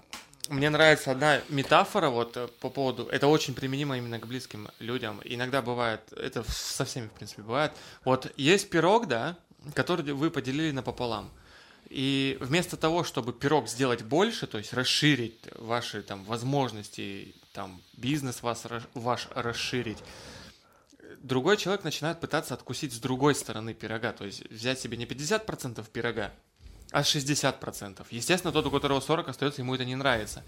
мне 0.49 0.69
нравится 0.69 1.11
одна 1.11 1.39
метафора 1.49 2.09
вот 2.09 2.35
э, 2.35 2.47
по 2.59 2.69
поводу, 2.69 3.05
это 3.05 3.27
очень 3.27 3.53
применимо 3.53 3.97
именно 3.97 4.19
к 4.19 4.25
близким 4.25 4.67
людям. 4.79 5.21
Иногда 5.23 5.61
бывает, 5.61 6.01
это 6.11 6.43
со 6.51 6.85
всеми, 6.85 7.07
в 7.07 7.11
принципе, 7.11 7.43
бывает. 7.43 7.71
Вот 8.03 8.31
есть 8.35 8.69
пирог, 8.69 9.07
да, 9.07 9.37
который 9.73 10.13
вы 10.13 10.31
поделили 10.31 10.71
напополам. 10.71 11.29
И 11.89 12.37
вместо 12.39 12.77
того, 12.77 13.03
чтобы 13.03 13.33
пирог 13.33 13.67
сделать 13.67 14.03
больше, 14.03 14.45
то 14.45 14.59
есть 14.59 14.73
расширить 14.73 15.39
ваши 15.55 16.03
там 16.03 16.23
возможности, 16.23 17.33
там 17.51 17.81
бизнес 17.97 18.43
вас, 18.43 18.65
ваш 18.93 19.27
расширить, 19.33 19.97
другой 21.21 21.57
человек 21.57 21.83
начинает 21.83 22.19
пытаться 22.19 22.53
откусить 22.53 22.93
с 22.93 22.99
другой 22.99 23.33
стороны 23.33 23.73
пирога, 23.73 24.13
то 24.13 24.25
есть 24.25 24.49
взять 24.51 24.79
себе 24.79 24.97
не 24.97 25.05
50% 25.05 25.83
пирога, 25.91 26.31
а 26.91 27.01
60%. 27.01 28.05
Естественно, 28.09 28.51
тот, 28.51 28.65
у 28.65 28.71
которого 28.71 28.99
40 28.99 29.27
остается, 29.29 29.61
ему 29.61 29.75
это 29.75 29.85
не 29.85 29.95
нравится. 29.95 30.43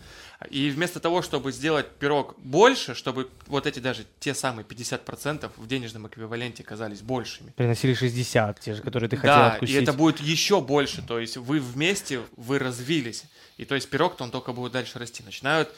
И 0.49 0.69
вместо 0.71 0.99
того, 0.99 1.21
чтобы 1.21 1.51
сделать 1.51 1.89
пирог 1.91 2.35
больше, 2.39 2.95
чтобы 2.95 3.29
вот 3.47 3.67
эти 3.67 3.79
даже 3.79 4.05
те 4.19 4.33
самые 4.33 4.65
50% 4.65 5.51
в 5.55 5.67
денежном 5.67 6.07
эквиваленте 6.07 6.63
казались 6.63 7.01
большими. 7.01 7.51
Приносили 7.51 7.93
60, 7.93 8.59
те 8.59 8.73
же, 8.73 8.81
которые 8.81 9.09
ты 9.09 9.17
хотел 9.17 9.35
да, 9.35 9.53
откусить. 9.53 9.75
и 9.75 9.79
это 9.79 9.93
будет 9.93 10.19
еще 10.19 10.61
больше. 10.61 11.03
То 11.03 11.19
есть 11.19 11.37
вы 11.37 11.59
вместе, 11.59 12.21
вы 12.35 12.57
развились. 12.57 13.23
И 13.57 13.65
то 13.65 13.75
есть 13.75 13.89
пирог-то 13.89 14.23
он 14.23 14.31
только 14.31 14.51
будет 14.51 14.71
дальше 14.71 14.97
расти. 14.97 15.23
Начинают 15.23 15.69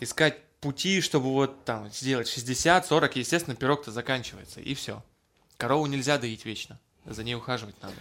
искать 0.00 0.38
пути, 0.60 1.02
чтобы 1.02 1.30
вот 1.32 1.64
там 1.64 1.90
сделать 1.90 2.28
60, 2.28 2.86
40, 2.86 3.16
естественно, 3.16 3.54
пирог-то 3.54 3.90
заканчивается. 3.90 4.60
И 4.60 4.74
все. 4.74 5.04
Корову 5.58 5.84
нельзя 5.86 6.16
доить 6.16 6.46
вечно. 6.46 6.80
За 7.04 7.22
ней 7.22 7.34
ухаживать 7.34 7.80
надо. 7.82 7.94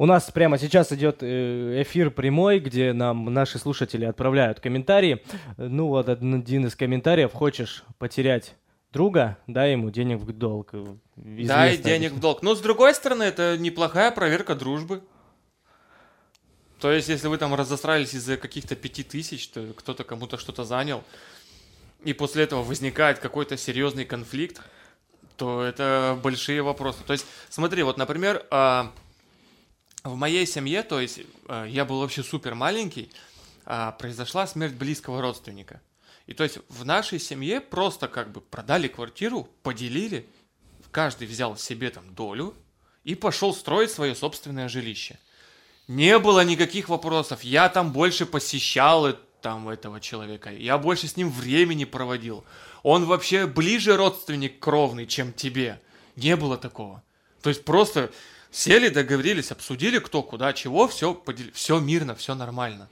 У 0.00 0.06
нас 0.06 0.30
прямо 0.30 0.56
сейчас 0.56 0.92
идет 0.92 1.18
э, 1.20 1.82
эфир 1.82 2.10
прямой, 2.10 2.58
где 2.58 2.94
нам 2.94 3.26
наши 3.26 3.58
слушатели 3.58 4.06
отправляют 4.06 4.58
комментарии. 4.58 5.22
Ну 5.58 5.88
вот 5.88 6.08
один 6.08 6.64
из 6.64 6.74
комментариев. 6.74 7.34
Хочешь 7.34 7.84
потерять 7.98 8.54
друга, 8.94 9.36
дай 9.46 9.72
ему 9.72 9.90
денег 9.90 10.20
в 10.20 10.32
долг. 10.32 10.72
Известно 11.16 11.54
дай 11.54 11.76
денег 11.76 12.12
в 12.12 12.18
долг. 12.18 12.40
Но 12.40 12.54
с 12.54 12.60
другой 12.60 12.94
стороны, 12.94 13.24
это 13.24 13.58
неплохая 13.58 14.10
проверка 14.10 14.54
дружбы. 14.54 15.02
То 16.78 16.90
есть, 16.90 17.10
если 17.10 17.28
вы 17.28 17.36
там 17.36 17.54
разосрались 17.54 18.14
из-за 18.14 18.38
каких-то 18.38 18.76
пяти 18.76 19.02
тысяч, 19.02 19.48
то 19.48 19.74
кто-то 19.76 20.02
кому-то 20.02 20.38
что-то 20.38 20.64
занял, 20.64 21.04
и 22.04 22.14
после 22.14 22.44
этого 22.44 22.62
возникает 22.62 23.18
какой-то 23.18 23.58
серьезный 23.58 24.06
конфликт, 24.06 24.62
то 25.36 25.62
это 25.62 26.18
большие 26.22 26.62
вопросы. 26.62 27.00
То 27.06 27.12
есть, 27.12 27.26
смотри, 27.50 27.82
вот, 27.82 27.98
например, 27.98 28.46
а, 28.50 28.92
в 30.04 30.14
моей 30.16 30.46
семье, 30.46 30.82
то 30.82 31.00
есть 31.00 31.20
э, 31.48 31.66
я 31.68 31.84
был 31.84 32.00
вообще 32.00 32.22
супер 32.22 32.54
маленький, 32.54 33.10
э, 33.66 33.92
произошла 33.98 34.46
смерть 34.46 34.74
близкого 34.74 35.20
родственника. 35.20 35.80
И 36.26 36.34
то 36.34 36.44
есть 36.44 36.58
в 36.68 36.84
нашей 36.84 37.18
семье 37.18 37.60
просто 37.60 38.08
как 38.08 38.30
бы 38.30 38.40
продали 38.40 38.88
квартиру, 38.88 39.48
поделили, 39.62 40.26
каждый 40.90 41.26
взял 41.26 41.56
себе 41.56 41.90
там 41.90 42.14
долю 42.14 42.54
и 43.04 43.14
пошел 43.14 43.54
строить 43.54 43.90
свое 43.90 44.14
собственное 44.14 44.68
жилище. 44.68 45.18
Не 45.88 46.18
было 46.18 46.44
никаких 46.44 46.88
вопросов. 46.88 47.42
Я 47.42 47.68
там 47.68 47.92
больше 47.92 48.26
посещал 48.26 49.12
там 49.40 49.68
этого 49.68 50.00
человека. 50.00 50.52
Я 50.52 50.78
больше 50.78 51.08
с 51.08 51.16
ним 51.16 51.30
времени 51.30 51.84
проводил. 51.84 52.44
Он 52.82 53.06
вообще 53.06 53.46
ближе 53.46 53.96
родственник 53.96 54.60
кровный, 54.60 55.06
чем 55.06 55.32
тебе. 55.32 55.80
Не 56.14 56.36
было 56.36 56.56
такого. 56.56 57.02
То 57.42 57.50
есть 57.50 57.64
просто 57.64 58.12
Сели, 58.50 58.88
договорились, 58.88 59.52
обсудили, 59.52 59.98
кто 59.98 60.22
куда, 60.22 60.52
чего, 60.52 60.88
все, 60.88 61.14
подел... 61.14 61.46
все 61.52 61.78
мирно, 61.78 62.14
все 62.14 62.34
нормально. 62.34 62.88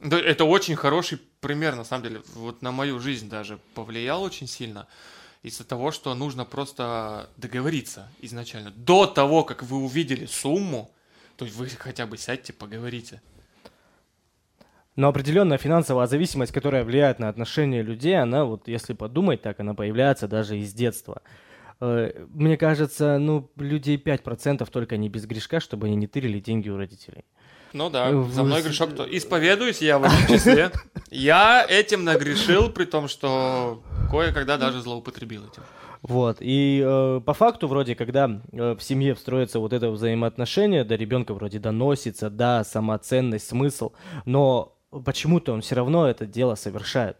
Это 0.00 0.44
очень 0.44 0.76
хороший 0.76 1.20
пример, 1.40 1.74
на 1.74 1.84
самом 1.84 2.04
деле. 2.04 2.22
Вот 2.34 2.62
на 2.62 2.70
мою 2.70 3.00
жизнь 3.00 3.28
даже 3.28 3.58
повлиял 3.74 4.22
очень 4.22 4.46
сильно. 4.46 4.86
Из-за 5.42 5.64
того, 5.64 5.90
что 5.90 6.14
нужно 6.14 6.44
просто 6.44 7.30
договориться 7.36 8.10
изначально. 8.20 8.70
До 8.70 9.06
того, 9.06 9.42
как 9.42 9.62
вы 9.62 9.78
увидели 9.78 10.26
сумму, 10.26 10.90
то 11.36 11.44
есть 11.44 11.56
вы 11.56 11.68
хотя 11.68 12.06
бы 12.06 12.18
сядьте, 12.18 12.52
поговорите. 12.52 13.20
Но 14.96 15.08
определенная 15.08 15.56
финансовая 15.56 16.06
зависимость, 16.06 16.52
которая 16.52 16.84
влияет 16.84 17.18
на 17.18 17.28
отношения 17.28 17.82
людей, 17.82 18.20
она 18.20 18.44
вот, 18.44 18.68
если 18.68 18.92
подумать 18.92 19.40
так, 19.40 19.58
она 19.60 19.72
появляется 19.72 20.28
даже 20.28 20.58
из 20.58 20.74
детства. 20.74 21.22
Э, 21.80 22.26
мне 22.28 22.56
кажется, 22.56 23.18
ну, 23.18 23.50
людей 23.56 23.96
5% 23.96 24.68
только 24.70 24.96
не 24.96 25.08
без 25.08 25.26
грешка, 25.26 25.60
чтобы 25.60 25.86
они 25.86 25.96
не 25.96 26.06
тырили 26.06 26.40
деньги 26.40 26.68
у 26.68 26.76
родителей. 26.76 27.24
Ну 27.72 27.88
да, 27.90 28.10
э, 28.10 28.24
за 28.32 28.42
мной 28.42 28.62
грешок 28.62 28.90
кто? 28.90 29.06
Исповедуюсь 29.08 29.80
я 29.80 29.98
в 29.98 30.04
этом 30.04 30.26
числе. 30.28 30.70
Я 31.10 31.64
этим 31.68 32.04
нагрешил, 32.04 32.70
при 32.70 32.84
том, 32.84 33.08
что 33.08 33.82
кое-когда 34.10 34.56
даже 34.56 34.80
злоупотребил 34.80 35.44
этим. 35.44 35.62
Вот. 36.02 36.38
И 36.40 36.82
э, 36.84 37.20
по 37.24 37.34
факту, 37.34 37.68
вроде, 37.68 37.94
когда 37.94 38.40
э, 38.52 38.74
в 38.74 38.82
семье 38.82 39.14
встроится 39.14 39.58
вот 39.58 39.72
это 39.72 39.90
взаимоотношение, 39.90 40.84
до 40.84 40.94
ребенка 40.94 41.34
вроде 41.34 41.58
доносится, 41.58 42.30
да, 42.30 42.64
самоценность, 42.64 43.48
смысл, 43.48 43.92
но 44.24 44.76
почему-то 45.04 45.52
он 45.52 45.60
все 45.60 45.74
равно 45.74 46.08
это 46.08 46.26
дело 46.26 46.54
совершает. 46.54 47.18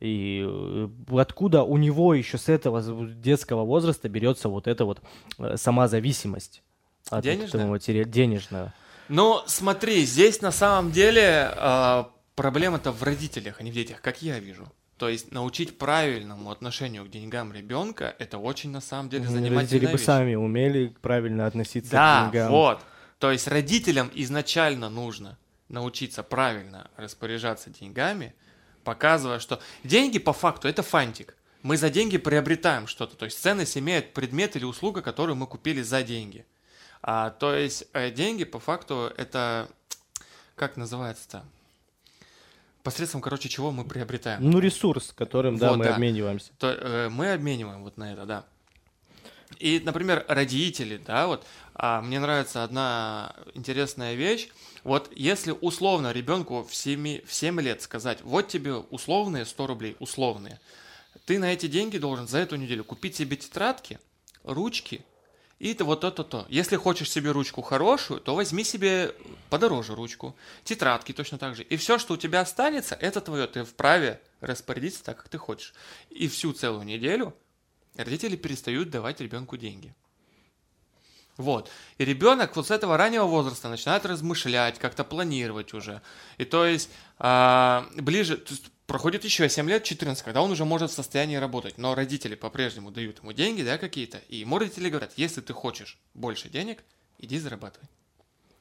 И 0.00 0.44
э, 0.46 0.88
откуда 1.16 1.62
у 1.62 1.76
него 1.76 2.14
еще 2.14 2.36
с 2.36 2.48
этого 2.48 3.06
детского 3.06 3.64
возраста 3.64 4.08
берется 4.08 4.48
вот 4.48 4.66
эта 4.66 4.84
вот 4.84 5.00
э, 5.38 5.56
сама 5.56 5.88
зависимость 5.88 6.62
от 7.08 7.24
денежная? 7.24 7.46
этого 7.48 7.66
материала 7.70 8.08
денежного? 8.08 8.74
Ну, 9.08 9.40
смотри, 9.46 10.04
здесь 10.04 10.40
на 10.42 10.50
самом 10.50 10.90
деле 10.90 11.50
э, 11.54 12.04
проблема-то 12.34 12.92
в 12.92 13.02
родителях, 13.02 13.60
а 13.60 13.62
не 13.62 13.70
в 13.70 13.74
детях, 13.74 14.00
как 14.00 14.22
я 14.22 14.38
вижу. 14.38 14.66
То 14.96 15.08
есть 15.08 15.32
научить 15.32 15.76
правильному 15.76 16.50
отношению 16.50 17.04
к 17.04 17.10
деньгам 17.10 17.52
ребенка 17.52 18.14
это 18.18 18.38
очень 18.38 18.70
на 18.70 18.80
самом 18.80 19.08
деле 19.08 19.24
занимательная 19.24 19.60
Родители 19.60 19.86
бы 19.92 19.98
сами 19.98 20.34
умели 20.34 20.94
правильно 21.02 21.46
относиться 21.46 21.92
да, 21.92 22.28
к 22.28 22.32
деньгам. 22.32 22.48
Да, 22.48 22.56
вот. 22.56 22.80
То 23.18 23.32
есть 23.32 23.48
родителям 23.48 24.10
изначально 24.14 24.88
нужно 24.88 25.36
научиться 25.68 26.22
правильно 26.22 26.90
распоряжаться 26.96 27.70
деньгами, 27.70 28.34
показывая, 28.84 29.38
что 29.38 29.60
деньги 29.82 30.18
по 30.18 30.32
факту 30.32 30.68
это 30.68 30.82
фантик. 30.82 31.36
Мы 31.62 31.76
за 31.76 31.90
деньги 31.90 32.18
приобретаем 32.18 32.86
что-то. 32.86 33.16
То 33.16 33.24
есть 33.24 33.40
ценность 33.40 33.76
имеет 33.78 34.12
предмет 34.12 34.54
или 34.54 34.64
услуга, 34.64 35.00
которую 35.00 35.36
мы 35.36 35.46
купили 35.46 35.82
за 35.82 36.02
деньги. 36.02 36.46
А, 37.02 37.30
то 37.30 37.54
есть 37.54 37.86
э, 37.92 38.10
деньги 38.10 38.44
по 38.44 38.58
факту 38.58 39.12
это 39.16 39.68
как 40.56 40.76
называется-то? 40.76 41.44
Посредством, 42.82 43.22
короче, 43.22 43.48
чего 43.48 43.70
мы 43.70 43.84
приобретаем? 43.84 44.42
Ну, 44.42 44.58
ресурс, 44.58 45.12
которым, 45.16 45.56
да, 45.56 45.70
вот, 45.70 45.78
мы 45.78 45.84
да. 45.84 45.94
обмениваемся. 45.94 46.52
То, 46.58 46.68
э, 46.68 47.08
мы 47.08 47.32
обмениваем 47.32 47.82
вот 47.82 47.96
на 47.96 48.12
это, 48.12 48.26
да. 48.26 48.44
И, 49.58 49.80
например, 49.84 50.24
родители, 50.28 50.96
да, 50.96 51.26
вот, 51.26 51.46
а, 51.74 52.00
мне 52.00 52.20
нравится 52.20 52.64
одна 52.64 53.34
интересная 53.54 54.14
вещь. 54.14 54.48
Вот 54.82 55.10
если 55.14 55.52
условно 55.52 56.12
ребенку 56.12 56.62
в 56.62 56.74
7, 56.74 57.24
в 57.24 57.32
7 57.32 57.60
лет 57.60 57.82
сказать, 57.82 58.18
вот 58.22 58.48
тебе 58.48 58.74
условные 58.74 59.44
100 59.46 59.66
рублей, 59.66 59.96
условные, 59.98 60.60
ты 61.26 61.38
на 61.38 61.52
эти 61.52 61.66
деньги 61.66 61.98
должен 61.98 62.28
за 62.28 62.38
эту 62.38 62.56
неделю 62.56 62.84
купить 62.84 63.16
себе 63.16 63.36
тетрадки, 63.36 63.98
ручки 64.42 65.04
и 65.64 65.72
это 65.72 65.84
вот 65.84 66.00
то-то-то. 66.00 66.46
Если 66.48 66.76
хочешь 66.76 67.10
себе 67.10 67.30
ручку 67.30 67.62
хорошую, 67.62 68.20
то 68.20 68.34
возьми 68.34 68.64
себе 68.64 69.14
подороже 69.50 69.94
ручку, 69.94 70.36
тетрадки 70.64 71.12
точно 71.12 71.38
так 71.38 71.54
же. 71.56 71.62
И 71.62 71.76
все, 71.76 71.98
что 71.98 72.14
у 72.14 72.16
тебя 72.16 72.40
останется, 72.40 72.96
это 72.96 73.20
твое. 73.20 73.46
Ты 73.46 73.64
вправе 73.64 74.20
распорядиться 74.40 75.04
так, 75.04 75.18
как 75.18 75.28
ты 75.28 75.38
хочешь. 75.38 75.72
И 76.10 76.28
всю 76.28 76.52
целую 76.52 76.84
неделю 76.84 77.34
родители 77.96 78.36
перестают 78.36 78.90
давать 78.90 79.20
ребенку 79.20 79.56
деньги. 79.56 79.94
Вот. 81.36 81.68
И 81.98 82.04
ребенок 82.04 82.54
вот 82.54 82.68
с 82.68 82.70
этого 82.70 82.96
раннего 82.96 83.24
возраста 83.24 83.68
начинает 83.68 84.06
размышлять, 84.06 84.78
как-то 84.78 85.02
планировать 85.02 85.74
уже. 85.74 86.00
И 86.38 86.44
то 86.44 86.64
есть 86.64 86.90
а, 87.18 87.88
ближе, 87.96 88.36
то 88.36 88.52
есть 88.52 88.70
проходит 88.86 89.24
еще 89.24 89.48
7 89.48 89.68
лет, 89.68 89.82
14, 89.82 90.22
когда 90.24 90.42
он 90.42 90.52
уже 90.52 90.64
может 90.64 90.90
в 90.90 90.94
состоянии 90.94 91.36
работать, 91.36 91.76
но 91.76 91.94
родители 91.94 92.36
по-прежнему 92.36 92.92
дают 92.92 93.18
ему 93.18 93.32
деньги, 93.32 93.62
да, 93.62 93.78
какие-то, 93.78 94.18
и 94.28 94.36
ему 94.36 94.58
родители 94.58 94.88
говорят, 94.88 95.12
если 95.16 95.40
ты 95.40 95.52
хочешь 95.52 95.98
больше 96.14 96.48
денег, 96.48 96.84
иди 97.18 97.38
зарабатывай. 97.38 97.88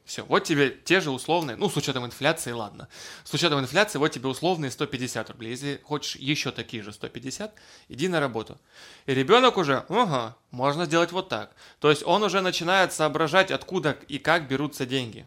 Все, 0.06 0.26
вот 0.26 0.44
тебе 0.44 0.70
те 0.70 1.00
же 1.00 1.12
условные, 1.12 1.56
ну, 1.56 1.70
с 1.70 1.78
учетом 1.78 2.06
инфляции, 2.06 2.52
ладно. 2.52 2.90
С 3.24 3.34
учетом 3.34 3.62
инфляции, 3.62 3.98
вот 3.98 4.10
тебе 4.10 4.28
условные 4.28 4.70
150 4.70 5.30
рублей. 5.30 5.52
Если 5.52 5.82
хочешь 5.84 6.18
еще 6.18 6.52
такие 6.52 6.84
же 6.84 6.92
150, 6.92 7.54
иди 7.88 8.08
на 8.10 8.20
работу. 8.20 8.60
И 9.06 9.14
ребенок 9.14 9.56
уже, 9.58 9.86
ага, 9.88 10.36
можно 10.52 10.86
сделать 10.86 11.14
вот 11.14 11.30
так. 11.30 11.56
То 11.80 11.90
есть 11.90 12.04
он 12.04 12.22
уже 12.24 12.42
начинает 12.42 12.92
соображать, 12.92 13.50
откуда 13.50 13.98
и 14.10 14.20
как 14.20 14.50
берутся 14.50 14.86
деньги. 14.86 15.26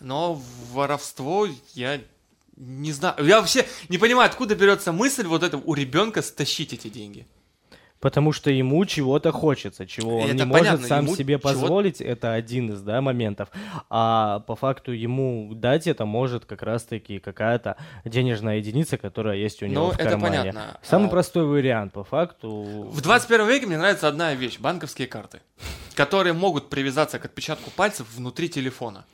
Но 0.00 0.40
воровство 0.72 1.48
я 1.74 2.00
не 2.56 2.92
знаю. 2.92 3.24
Я 3.24 3.40
вообще 3.40 3.66
не 3.88 3.98
понимаю, 3.98 4.28
откуда 4.28 4.56
берется 4.56 4.90
мысль 4.90 5.26
вот 5.26 5.44
это 5.44 5.56
у 5.58 5.74
ребенка 5.74 6.20
стащить 6.20 6.72
эти 6.72 6.88
деньги. 6.88 7.28
Потому 8.00 8.32
что 8.32 8.50
ему 8.50 8.84
чего-то 8.84 9.32
хочется, 9.32 9.86
чего 9.86 10.18
он 10.18 10.26
это 10.26 10.44
не 10.44 10.52
понятно, 10.52 10.72
может 10.72 10.86
сам 10.86 11.08
себе 11.08 11.38
позволить, 11.38 11.98
чего... 11.98 12.08
это 12.10 12.34
один 12.34 12.72
из 12.72 12.82
да, 12.82 13.00
моментов. 13.00 13.48
А 13.88 14.40
по 14.40 14.54
факту 14.54 14.92
ему 14.92 15.52
дать 15.54 15.86
это 15.86 16.04
может 16.04 16.44
как 16.44 16.62
раз-таки 16.62 17.18
какая-то 17.18 17.76
денежная 18.04 18.58
единица, 18.58 18.98
которая 18.98 19.36
есть 19.36 19.62
у 19.62 19.66
него 19.66 19.86
ну, 19.86 19.90
в 19.92 19.96
кармане. 19.96 20.36
Это 20.36 20.52
понятно. 20.52 20.80
Самый 20.82 21.06
а... 21.06 21.10
простой 21.10 21.46
вариант, 21.46 21.92
по 21.94 22.04
факту. 22.04 22.48
В 22.90 23.00
21 23.00 23.48
веке 23.48 23.66
мне 23.66 23.78
нравится 23.78 24.08
одна 24.08 24.34
вещь: 24.34 24.58
банковские 24.58 25.08
карты, 25.08 25.40
которые 25.94 26.34
могут 26.34 26.68
привязаться 26.68 27.18
к 27.18 27.24
отпечатку 27.24 27.70
пальцев 27.70 28.06
внутри 28.14 28.48
телефона. 28.48 29.06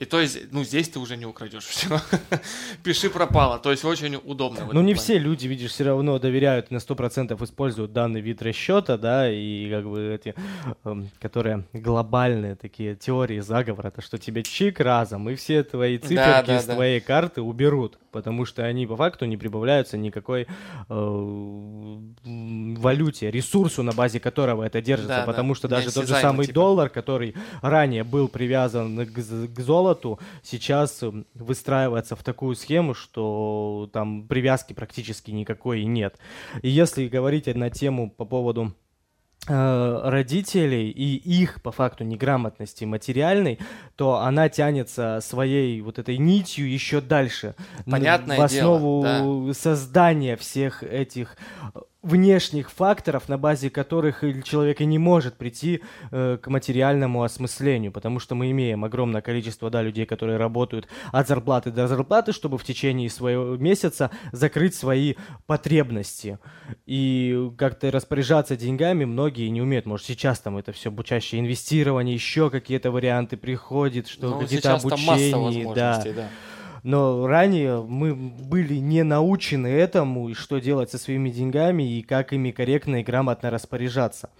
И 0.00 0.06
то 0.06 0.18
есть, 0.18 0.50
ну, 0.50 0.64
здесь 0.64 0.88
ты 0.88 0.98
уже 0.98 1.18
не 1.18 1.26
украдешь 1.26 1.66
все. 1.66 2.00
Пиши 2.82 3.10
пропало. 3.10 3.58
То 3.58 3.70
есть 3.70 3.84
очень 3.84 4.16
удобно. 4.24 4.60
Ну, 4.72 4.80
не 4.80 4.94
плане. 4.94 4.94
все 4.94 5.18
люди, 5.18 5.46
видишь, 5.46 5.72
все 5.72 5.84
равно 5.84 6.18
доверяют, 6.18 6.70
на 6.70 6.78
100% 6.78 7.44
используют 7.44 7.92
данный 7.92 8.22
вид 8.22 8.40
расчета, 8.40 8.96
да, 8.96 9.30
и 9.30 9.68
как 9.68 9.86
бы 9.86 10.14
эти, 10.14 10.34
э, 10.84 11.02
которые 11.20 11.64
глобальные 11.74 12.54
такие 12.54 12.96
теории 12.96 13.40
заговора, 13.40 13.88
это 13.88 14.00
что 14.00 14.16
тебе 14.16 14.42
чик 14.42 14.80
разом, 14.80 15.28
и 15.28 15.34
все 15.34 15.62
твои 15.64 15.98
циферки 15.98 16.16
да, 16.16 16.42
да, 16.54 16.60
с 16.60 16.64
да. 16.64 16.74
твоей 16.76 17.00
карты 17.00 17.42
уберут, 17.42 17.98
потому 18.10 18.46
что 18.46 18.64
они 18.64 18.86
по 18.86 18.96
факту 18.96 19.26
не 19.26 19.36
прибавляются 19.36 19.98
никакой 19.98 20.46
э, 20.88 21.96
валюте, 22.24 23.30
ресурсу, 23.30 23.82
на 23.82 23.92
базе 23.92 24.18
которого 24.18 24.62
это 24.62 24.80
держится, 24.80 25.24
потому 25.26 25.54
что 25.54 25.68
даже 25.68 25.92
тот 25.92 26.08
же 26.08 26.14
самый 26.14 26.46
типа. 26.46 26.54
доллар, 26.54 26.88
который 26.88 27.34
ранее 27.60 28.02
был 28.02 28.28
привязан 28.28 29.06
к, 29.06 29.12
к 29.12 29.60
золоту, 29.60 29.89
золоту 29.90 30.18
сейчас 30.42 31.02
эм, 31.02 31.26
выстраивается 31.34 32.16
в 32.16 32.22
такую 32.22 32.56
схему, 32.56 32.94
что 32.94 33.88
там 33.92 34.26
привязки 34.26 34.72
практически 34.72 35.30
никакой 35.30 35.82
и 35.82 35.86
нет. 35.86 36.16
И 36.62 36.68
если 36.68 37.08
говорить 37.08 37.46
на 37.54 37.70
тему 37.70 38.10
по 38.10 38.24
поводу 38.24 38.72
э, 39.48 40.00
родителей 40.04 40.90
и 40.90 41.16
их, 41.16 41.62
по 41.62 41.72
факту, 41.72 42.04
неграмотности 42.04 42.84
материальной, 42.84 43.58
то 43.96 44.16
она 44.18 44.48
тянется 44.48 45.20
своей 45.22 45.80
вот 45.80 45.98
этой 45.98 46.18
нитью 46.18 46.70
еще 46.70 47.00
дальше. 47.00 47.54
Понятное 47.90 48.38
в 48.38 48.42
основу 48.42 49.02
дело, 49.02 49.46
да. 49.48 49.54
создания 49.54 50.36
всех 50.36 50.82
этих 50.82 51.36
внешних 52.02 52.70
факторов, 52.70 53.28
на 53.28 53.36
базе 53.36 53.68
которых 53.68 54.24
человек 54.44 54.80
и 54.80 54.86
не 54.86 54.98
может 54.98 55.34
прийти 55.34 55.82
э, 56.10 56.38
к 56.40 56.48
материальному 56.48 57.22
осмыслению, 57.22 57.92
потому 57.92 58.20
что 58.20 58.34
мы 58.34 58.50
имеем 58.50 58.84
огромное 58.84 59.20
количество 59.20 59.70
да, 59.70 59.82
людей, 59.82 60.06
которые 60.06 60.38
работают 60.38 60.88
от 61.12 61.28
зарплаты 61.28 61.70
до 61.70 61.88
зарплаты, 61.88 62.32
чтобы 62.32 62.56
в 62.56 62.64
течение 62.64 63.10
своего 63.10 63.56
месяца 63.56 64.10
закрыть 64.32 64.74
свои 64.74 65.14
потребности. 65.46 66.38
И 66.86 67.50
как-то 67.58 67.90
распоряжаться 67.90 68.56
деньгами 68.56 69.04
многие 69.04 69.48
не 69.48 69.60
умеют. 69.60 69.84
Может, 69.84 70.06
сейчас 70.06 70.40
там 70.40 70.56
это 70.56 70.72
все 70.72 70.90
чаще 71.04 71.38
инвестирование, 71.38 72.14
еще 72.14 72.50
какие-то 72.50 72.90
варианты 72.90 73.36
приходят, 73.36 74.08
что 74.08 74.30
ну, 74.30 74.40
какие-то 74.40 74.74
обучения. 74.74 75.74
Да. 75.74 76.02
да 76.04 76.28
но 76.82 77.26
ранее 77.26 77.82
мы 77.82 78.14
были 78.14 78.74
не 78.74 79.02
научены 79.02 79.68
этому, 79.68 80.28
и 80.28 80.34
что 80.34 80.58
делать 80.58 80.90
со 80.90 80.98
своими 80.98 81.30
деньгами, 81.30 81.98
и 81.98 82.02
как 82.02 82.32
ими 82.32 82.50
корректно 82.50 83.00
и 83.00 83.04
грамотно 83.04 83.50
распоряжаться. 83.50 84.30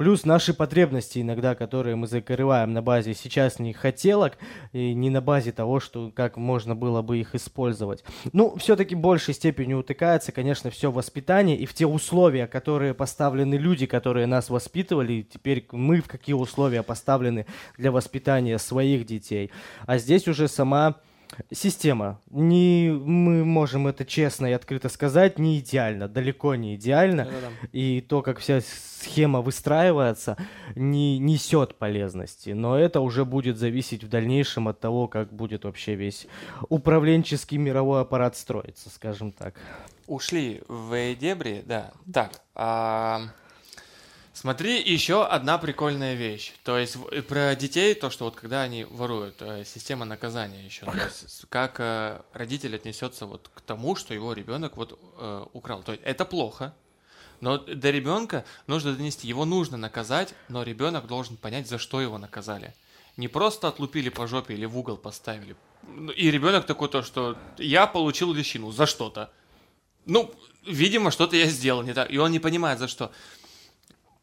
Плюс 0.00 0.24
наши 0.24 0.54
потребности 0.54 1.18
иногда, 1.18 1.54
которые 1.54 1.94
мы 1.94 2.06
закрываем 2.06 2.72
на 2.72 2.80
базе 2.80 3.12
сейчас 3.12 3.58
не 3.58 3.74
хотелок, 3.74 4.38
и 4.72 4.94
не 4.94 5.10
на 5.10 5.20
базе 5.20 5.52
того, 5.52 5.78
что 5.78 6.10
как 6.10 6.38
можно 6.38 6.74
было 6.74 7.02
бы 7.02 7.18
их 7.18 7.34
использовать. 7.34 8.02
Ну, 8.32 8.56
все-таки 8.56 8.94
большей 8.94 9.34
степени 9.34 9.74
утыкается, 9.74 10.32
конечно, 10.32 10.70
все 10.70 10.90
воспитание 10.90 11.58
и 11.58 11.66
в 11.66 11.74
те 11.74 11.84
условия, 11.84 12.46
которые 12.46 12.94
поставлены 12.94 13.56
люди, 13.56 13.84
которые 13.84 14.26
нас 14.26 14.48
воспитывали, 14.48 15.20
теперь 15.20 15.68
мы 15.70 16.00
в 16.00 16.08
какие 16.08 16.34
условия 16.34 16.82
поставлены 16.82 17.44
для 17.76 17.92
воспитания 17.92 18.56
своих 18.56 19.04
детей. 19.04 19.50
А 19.84 19.98
здесь 19.98 20.26
уже 20.26 20.48
сама 20.48 20.96
Система. 21.52 22.20
Не, 22.30 22.90
мы 22.90 23.44
можем 23.44 23.86
это 23.86 24.04
честно 24.04 24.46
и 24.46 24.52
открыто 24.52 24.88
сказать, 24.88 25.38
не 25.38 25.58
идеально, 25.58 26.08
далеко 26.08 26.54
не 26.54 26.76
идеально. 26.76 27.24
Да-да-да. 27.24 27.68
И 27.72 28.00
то, 28.00 28.22
как 28.22 28.38
вся 28.38 28.60
схема 28.60 29.40
выстраивается, 29.40 30.36
не 30.74 31.18
несет 31.18 31.76
полезности. 31.76 32.50
Но 32.50 32.78
это 32.78 33.00
уже 33.00 33.24
будет 33.24 33.58
зависеть 33.58 34.04
в 34.04 34.08
дальнейшем 34.08 34.68
от 34.68 34.80
того, 34.80 35.08
как 35.08 35.32
будет 35.32 35.64
вообще 35.64 35.94
весь 35.94 36.26
управленческий 36.68 37.58
мировой 37.58 38.02
аппарат 38.02 38.36
строиться, 38.36 38.90
скажем 38.90 39.32
так. 39.32 39.54
Ушли 40.06 40.62
в 40.68 41.14
дебри, 41.14 41.62
да. 41.64 41.92
Так, 42.12 42.32
а 42.54 43.22
Смотри, 44.40 44.80
еще 44.80 45.26
одна 45.26 45.58
прикольная 45.58 46.14
вещь. 46.14 46.54
То 46.64 46.78
есть 46.78 46.96
про 47.26 47.54
детей, 47.54 47.92
то, 47.92 48.08
что 48.08 48.24
вот 48.24 48.36
когда 48.36 48.62
они 48.62 48.84
воруют, 48.84 49.34
э, 49.40 49.64
система 49.66 50.06
наказания 50.06 50.64
еще. 50.64 50.86
То 50.86 50.96
есть 50.96 51.44
как 51.50 51.78
э, 51.78 52.22
родитель 52.32 52.74
отнесется 52.74 53.26
вот 53.26 53.50
к 53.52 53.60
тому, 53.60 53.96
что 53.96 54.14
его 54.14 54.32
ребенок 54.32 54.78
вот 54.78 54.98
э, 55.18 55.44
украл. 55.52 55.82
То 55.82 55.92
есть 55.92 56.02
это 56.06 56.24
плохо, 56.24 56.74
но 57.42 57.58
до 57.58 57.90
ребенка 57.90 58.46
нужно 58.66 58.94
донести, 58.94 59.28
его 59.28 59.44
нужно 59.44 59.76
наказать, 59.76 60.32
но 60.48 60.62
ребенок 60.62 61.06
должен 61.06 61.36
понять, 61.36 61.68
за 61.68 61.76
что 61.76 62.00
его 62.00 62.16
наказали. 62.16 62.72
Не 63.18 63.28
просто 63.28 63.68
отлупили 63.68 64.08
по 64.08 64.26
жопе 64.26 64.54
или 64.54 64.64
в 64.64 64.78
угол 64.78 64.96
поставили. 64.96 65.54
И 66.16 66.30
ребенок 66.30 66.64
такой 66.64 66.88
то, 66.88 67.02
что 67.02 67.36
я 67.58 67.86
получил 67.86 68.32
лещину 68.32 68.72
за 68.72 68.86
что-то. 68.86 69.30
Ну, 70.06 70.32
видимо, 70.66 71.10
что-то 71.10 71.36
я 71.36 71.44
сделал 71.44 71.82
не 71.82 71.92
так. 71.92 72.10
И 72.10 72.16
он 72.16 72.30
не 72.32 72.38
понимает, 72.38 72.78
за 72.78 72.88
что 72.88 73.12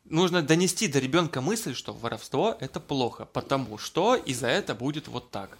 нужно 0.09 0.41
донести 0.41 0.87
до 0.87 0.99
ребенка 0.99 1.41
мысль, 1.41 1.73
что 1.73 1.93
воровство 1.93 2.57
это 2.59 2.79
плохо, 2.79 3.25
потому 3.25 3.77
что 3.77 4.15
и 4.15 4.33
за 4.33 4.47
это 4.47 4.75
будет 4.75 5.07
вот 5.07 5.31
так. 5.31 5.57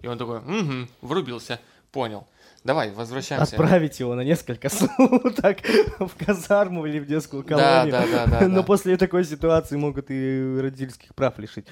И 0.00 0.06
он 0.06 0.18
такой, 0.18 0.38
угу, 0.38 0.88
врубился, 1.00 1.60
понял. 1.92 2.26
Давай, 2.64 2.92
возвращаемся. 2.92 3.56
Отправить 3.56 3.98
его 3.98 4.14
на 4.14 4.20
несколько 4.20 4.68
суток 4.68 5.58
в 5.98 6.24
казарму 6.24 6.86
или 6.86 7.00
в 7.00 7.06
детскую 7.06 7.42
колонию. 7.42 7.90
Да, 7.90 8.06
да, 8.06 8.26
да. 8.26 8.40
да 8.40 8.48
Но 8.48 8.56
да. 8.56 8.62
после 8.62 8.96
такой 8.96 9.24
ситуации 9.24 9.76
могут 9.76 10.10
и 10.10 10.58
родительских 10.60 11.14
прав 11.14 11.38
лишить. 11.38 11.66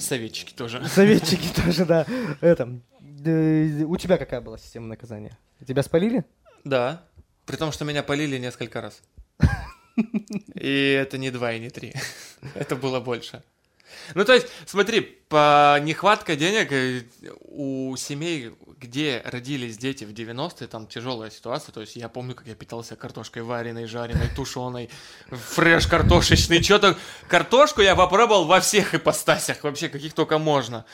Советчики 0.00 0.52
тоже. 0.54 0.84
Советчики 0.88 1.48
тоже, 1.54 1.84
да. 1.84 2.04
Это, 2.40 2.80
у 3.00 3.96
тебя 3.96 4.18
какая 4.18 4.40
была 4.40 4.58
система 4.58 4.88
наказания? 4.88 5.38
Тебя 5.66 5.82
спалили? 5.82 6.24
Да. 6.64 7.02
При 7.46 7.56
том, 7.56 7.70
что 7.70 7.84
меня 7.84 8.02
полили 8.02 8.38
несколько 8.38 8.80
раз. 8.80 9.02
И 10.54 10.90
это 10.98 11.18
не 11.18 11.30
два 11.30 11.52
и 11.52 11.60
не 11.60 11.70
три. 11.70 11.94
Это 12.54 12.76
было 12.76 13.00
больше. 13.00 13.42
Ну, 14.14 14.24
то 14.24 14.32
есть, 14.34 14.46
смотри, 14.66 15.00
по 15.00 15.78
нехватка 15.80 16.36
денег 16.36 16.72
э, 16.72 17.02
у 17.42 17.94
семей, 17.96 18.52
где 18.78 19.22
родились 19.24 19.78
дети 19.78 20.04
в 20.04 20.10
90-е, 20.10 20.66
там 20.68 20.86
тяжелая 20.86 21.30
ситуация. 21.30 21.72
То 21.72 21.80
есть, 21.80 21.96
я 21.96 22.08
помню, 22.08 22.34
как 22.34 22.46
я 22.46 22.54
питался 22.54 22.96
картошкой 22.96 23.42
вареной, 23.42 23.86
жареной, 23.86 24.28
тушеной, 24.34 24.90
фреш 25.30 25.86
картошечный. 25.86 26.62
Что-то 26.62 26.96
картошку 27.28 27.82
я 27.82 27.94
попробовал 27.94 28.44
во 28.44 28.60
всех 28.60 28.94
ипостасях, 28.94 29.62
вообще, 29.64 29.88
каких 29.88 30.12
только 30.12 30.38
можно. 30.38 30.84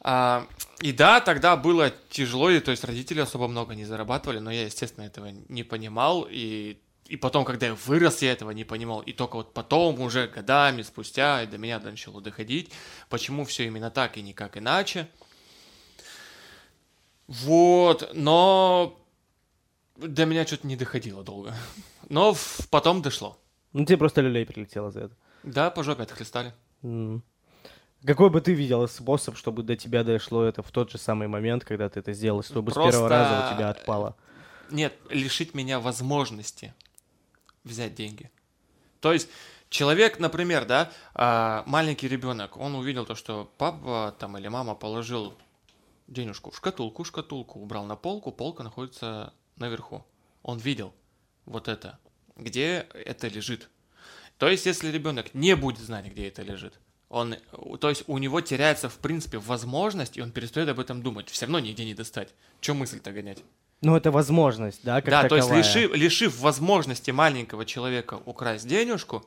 А, 0.00 0.46
и 0.80 0.92
да, 0.92 1.20
тогда 1.20 1.56
было 1.56 1.92
тяжело, 2.10 2.50
и, 2.50 2.60
то 2.60 2.70
есть 2.70 2.84
родители 2.84 3.20
особо 3.20 3.48
много 3.48 3.74
не 3.74 3.84
зарабатывали, 3.84 4.38
но 4.38 4.50
я, 4.50 4.64
естественно, 4.64 5.04
этого 5.04 5.32
не 5.48 5.64
понимал, 5.64 6.26
и 6.30 6.78
и 7.08 7.16
потом, 7.16 7.44
когда 7.44 7.66
я 7.66 7.74
вырос, 7.74 8.22
я 8.22 8.32
этого 8.32 8.50
не 8.50 8.64
понимал. 8.64 9.00
И 9.00 9.12
только 9.12 9.36
вот 9.36 9.54
потом, 9.54 10.00
уже 10.00 10.26
годами 10.26 10.82
спустя, 10.82 11.44
до 11.46 11.58
меня 11.58 11.78
начало 11.78 12.20
доходить, 12.20 12.72
почему 13.08 13.44
все 13.44 13.66
именно 13.66 13.90
так 13.90 14.16
и 14.16 14.22
никак 14.22 14.56
иначе. 14.56 15.08
Вот, 17.26 18.10
но 18.14 18.98
до 19.96 20.26
меня 20.26 20.46
что-то 20.46 20.66
не 20.66 20.76
доходило 20.76 21.24
долго. 21.24 21.54
Но 22.08 22.36
потом 22.70 23.02
дошло. 23.02 23.38
Ну, 23.72 23.84
тебе 23.84 23.98
просто 23.98 24.20
люлей 24.20 24.46
прилетело 24.46 24.90
за 24.90 25.00
это. 25.00 25.16
Да, 25.42 25.70
по 25.70 25.82
жопе 25.82 26.04
отхлестали. 26.04 26.54
Mm. 26.82 27.20
Какой 28.04 28.30
бы 28.30 28.40
ты 28.40 28.52
видел 28.52 28.86
способ, 28.86 29.36
чтобы 29.36 29.62
до 29.62 29.74
тебя 29.74 30.04
дошло 30.04 30.44
это 30.44 30.62
в 30.62 30.70
тот 30.70 30.90
же 30.90 30.98
самый 30.98 31.26
момент, 31.28 31.64
когда 31.64 31.88
ты 31.88 32.00
это 32.00 32.12
сделал, 32.12 32.42
чтобы 32.42 32.70
Просто... 32.70 32.90
с 32.90 32.94
первого 32.94 33.08
раза 33.08 33.48
у 33.48 33.54
тебя 33.56 33.70
отпало? 33.70 34.16
Нет, 34.70 34.94
лишить 35.10 35.54
меня 35.54 35.80
возможности 35.80 36.74
взять 37.66 37.94
деньги. 37.94 38.30
То 39.00 39.12
есть 39.12 39.28
человек, 39.68 40.18
например, 40.18 40.64
да, 40.64 40.90
а, 41.14 41.64
маленький 41.66 42.08
ребенок, 42.08 42.56
он 42.56 42.74
увидел 42.74 43.04
то, 43.04 43.14
что 43.14 43.50
папа 43.58 44.14
там 44.18 44.38
или 44.38 44.48
мама 44.48 44.74
положил 44.74 45.36
денежку 46.06 46.50
в 46.50 46.56
шкатулку, 46.56 47.04
шкатулку 47.04 47.60
убрал 47.60 47.84
на 47.84 47.96
полку, 47.96 48.32
полка 48.32 48.62
находится 48.62 49.32
наверху. 49.56 50.04
Он 50.42 50.58
видел 50.58 50.94
вот 51.44 51.68
это, 51.68 51.98
где 52.36 52.86
это 52.92 53.28
лежит. 53.28 53.68
То 54.38 54.48
есть, 54.48 54.66
если 54.66 54.90
ребенок 54.90 55.34
не 55.34 55.56
будет 55.56 55.78
знать, 55.78 56.06
где 56.06 56.28
это 56.28 56.42
лежит, 56.42 56.78
он, 57.08 57.36
то 57.80 57.88
есть 57.88 58.04
у 58.06 58.18
него 58.18 58.40
теряется, 58.40 58.88
в 58.88 58.98
принципе, 58.98 59.38
возможность, 59.38 60.16
и 60.16 60.22
он 60.22 60.32
перестает 60.32 60.68
об 60.68 60.80
этом 60.80 61.02
думать. 61.02 61.28
Все 61.28 61.46
равно 61.46 61.60
нигде 61.60 61.84
не 61.84 61.94
достать. 61.94 62.34
Чем 62.60 62.78
мысль-то 62.78 63.12
гонять? 63.12 63.42
Ну, 63.82 63.96
это 63.96 64.10
возможность, 64.10 64.80
да, 64.82 65.00
как 65.00 65.10
Да, 65.10 65.22
таковая. 65.22 65.42
то 65.42 65.56
есть 65.56 65.74
лишив, 65.74 65.94
лишив 65.94 66.40
возможности 66.40 67.10
маленького 67.10 67.64
человека 67.64 68.20
украсть 68.24 68.66
денежку, 68.66 69.24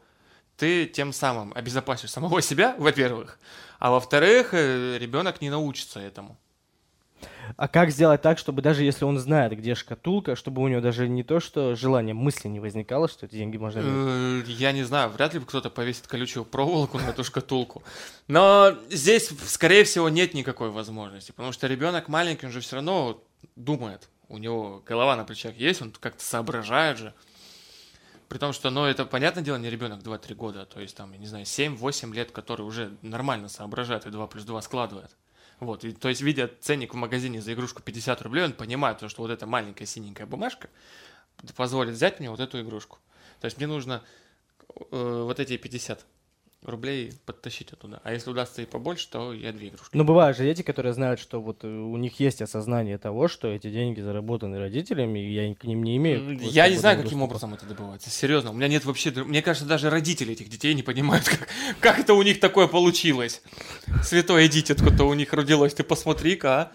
ты 0.57 0.85
тем 0.85 1.13
самым 1.13 1.53
обезопасишь 1.55 2.11
самого 2.11 2.41
себя, 2.41 2.75
во-первых, 2.79 3.39
а 3.79 3.91
во-вторых, 3.91 4.53
э, 4.53 4.97
ребенок 4.97 5.41
не 5.41 5.49
научится 5.49 5.99
этому. 5.99 6.37
А 7.57 7.67
как 7.67 7.89
сделать 7.89 8.21
так, 8.21 8.37
чтобы 8.37 8.61
даже 8.61 8.83
если 8.83 9.05
он 9.05 9.17
знает, 9.19 9.57
где 9.57 9.75
шкатулка, 9.75 10.35
чтобы 10.35 10.61
у 10.61 10.67
него 10.67 10.81
даже 10.81 11.07
не 11.07 11.23
то, 11.23 11.39
что 11.39 11.75
желание 11.75 12.13
мысли 12.13 12.47
не 12.47 12.59
возникало, 12.59 13.07
что 13.07 13.25
эти 13.25 13.35
деньги 13.35 13.57
можно? 13.57 13.81
Э, 13.83 14.43
я 14.47 14.71
не 14.71 14.83
знаю, 14.83 15.09
вряд 15.09 15.33
ли 15.33 15.39
кто-то 15.39 15.69
повесит 15.69 16.07
колючую 16.07 16.45
проволоку 16.45 16.97
на 16.97 17.09
эту 17.09 17.23
шкатулку. 17.23 17.83
Но 18.27 18.73
здесь, 18.89 19.31
скорее 19.47 19.83
всего, 19.83 20.09
нет 20.09 20.33
никакой 20.33 20.69
возможности, 20.69 21.31
потому 21.31 21.51
что 21.51 21.67
ребенок 21.67 22.07
маленький, 22.07 22.45
он 22.45 22.51
же 22.51 22.61
все 22.61 22.77
равно 22.77 23.21
думает 23.55 24.09
у 24.29 24.37
него 24.37 24.81
голова 24.85 25.15
на 25.15 25.25
плечах 25.25 25.55
есть, 25.57 25.81
он 25.81 25.91
как-то 25.91 26.23
соображает 26.23 26.97
же. 26.97 27.13
При 28.29 28.37
том, 28.37 28.53
что, 28.53 28.69
ну, 28.69 28.85
это, 28.85 29.05
понятное 29.05 29.43
дело, 29.43 29.57
не 29.57 29.71
ребенок 29.71 30.01
2-3 30.03 30.35
года, 30.35 30.65
то 30.65 30.79
есть, 30.79 30.95
там, 30.95 31.11
я 31.13 31.17
не 31.17 31.25
знаю, 31.25 31.45
7-8 31.45 32.13
лет, 32.13 32.31
который 32.31 32.61
уже 32.61 32.95
нормально 33.01 33.49
соображает 33.49 34.05
и 34.05 34.11
2 34.11 34.27
плюс 34.27 34.43
2 34.43 34.61
складывает. 34.61 35.15
Вот, 35.59 35.83
и, 35.83 35.91
то 35.91 36.09
есть, 36.09 36.21
видя 36.21 36.49
ценник 36.61 36.93
в 36.93 36.97
магазине 36.97 37.41
за 37.41 37.53
игрушку 37.53 37.81
50 37.81 38.21
рублей, 38.21 38.45
он 38.45 38.53
понимает, 38.53 38.99
что 39.09 39.23
вот 39.23 39.31
эта 39.31 39.47
маленькая 39.47 39.87
синенькая 39.87 40.27
бумажка 40.27 40.69
позволит 41.55 41.95
взять 41.95 42.19
мне 42.19 42.29
вот 42.29 42.39
эту 42.39 42.61
игрушку. 42.61 42.99
То 43.41 43.45
есть, 43.45 43.57
мне 43.57 43.65
нужно 43.65 44.03
э, 44.91 45.23
вот 45.25 45.39
эти 45.39 45.57
50 45.57 46.05
рублей 46.63 47.13
подтащить 47.25 47.71
оттуда. 47.71 48.01
А 48.03 48.11
если 48.11 48.29
удастся 48.29 48.61
и 48.61 48.65
побольше, 48.65 49.09
то 49.09 49.33
я 49.33 49.53
две 49.53 49.69
игрушки. 49.69 49.95
Но 49.95 50.03
бывают 50.03 50.35
же 50.37 50.43
дети, 50.43 50.61
которые 50.61 50.93
знают, 50.93 51.19
что 51.19 51.41
вот 51.41 51.63
э, 51.63 51.67
у 51.67 51.95
них 51.97 52.19
есть 52.19 52.41
осознание 52.41 52.97
того, 52.97 53.27
что 53.27 53.47
эти 53.47 53.69
деньги 53.71 54.01
заработаны 54.01 54.59
родителями, 54.59 55.19
и 55.19 55.33
я 55.33 55.55
к 55.55 55.63
ним 55.63 55.83
не 55.83 55.95
имею. 55.97 56.37
Я 56.41 56.69
не 56.69 56.75
знаю, 56.75 57.01
каким 57.01 57.21
образом 57.21 57.53
это 57.53 57.65
добывается. 57.65 58.09
Серьезно, 58.09 58.51
у 58.51 58.53
меня 58.53 58.67
нет 58.67 58.83
вообще... 58.85 59.11
Мне 59.11 59.41
кажется, 59.41 59.67
даже 59.67 59.89
родители 59.89 60.33
этих 60.33 60.49
детей 60.49 60.73
не 60.73 60.83
понимают, 60.83 61.25
как, 61.29 61.47
как 61.79 61.99
это 61.99 62.13
у 62.13 62.21
них 62.23 62.39
такое 62.39 62.67
получилось. 62.67 63.41
Святое 64.03 64.47
дитятко-то 64.47 65.05
у 65.05 65.13
них 65.13 65.31
родилось, 65.33 65.73
ты 65.73 65.83
посмотри-ка, 65.83 66.49
а. 66.49 66.71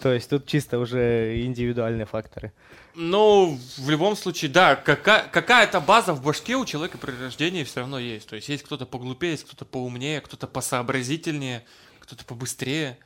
То 0.00 0.12
есть 0.12 0.30
тут 0.30 0.46
чисто 0.46 0.78
уже 0.80 1.40
индивидуальные 1.42 2.06
факторы. 2.06 2.52
Ну, 2.94 3.58
в 3.78 3.88
любом 3.88 4.16
случае, 4.16 4.50
да, 4.50 4.76
какая- 4.76 5.26
какая-то 5.28 5.80
база 5.80 6.12
в 6.12 6.22
башке 6.22 6.56
у 6.56 6.66
человека 6.66 6.98
при 6.98 7.12
рождении 7.12 7.64
все 7.64 7.80
равно 7.80 7.98
есть. 7.98 8.28
То 8.28 8.36
есть 8.36 8.48
есть 8.50 8.64
кто-то 8.64 8.84
поглупее, 9.12 9.32
есть 9.32 9.44
кто-то 9.44 9.64
поумнее, 9.64 10.20
кто-то 10.20 10.46
посообразительнее, 10.46 11.64
кто-то 12.00 12.24
побыстрее. 12.24 12.98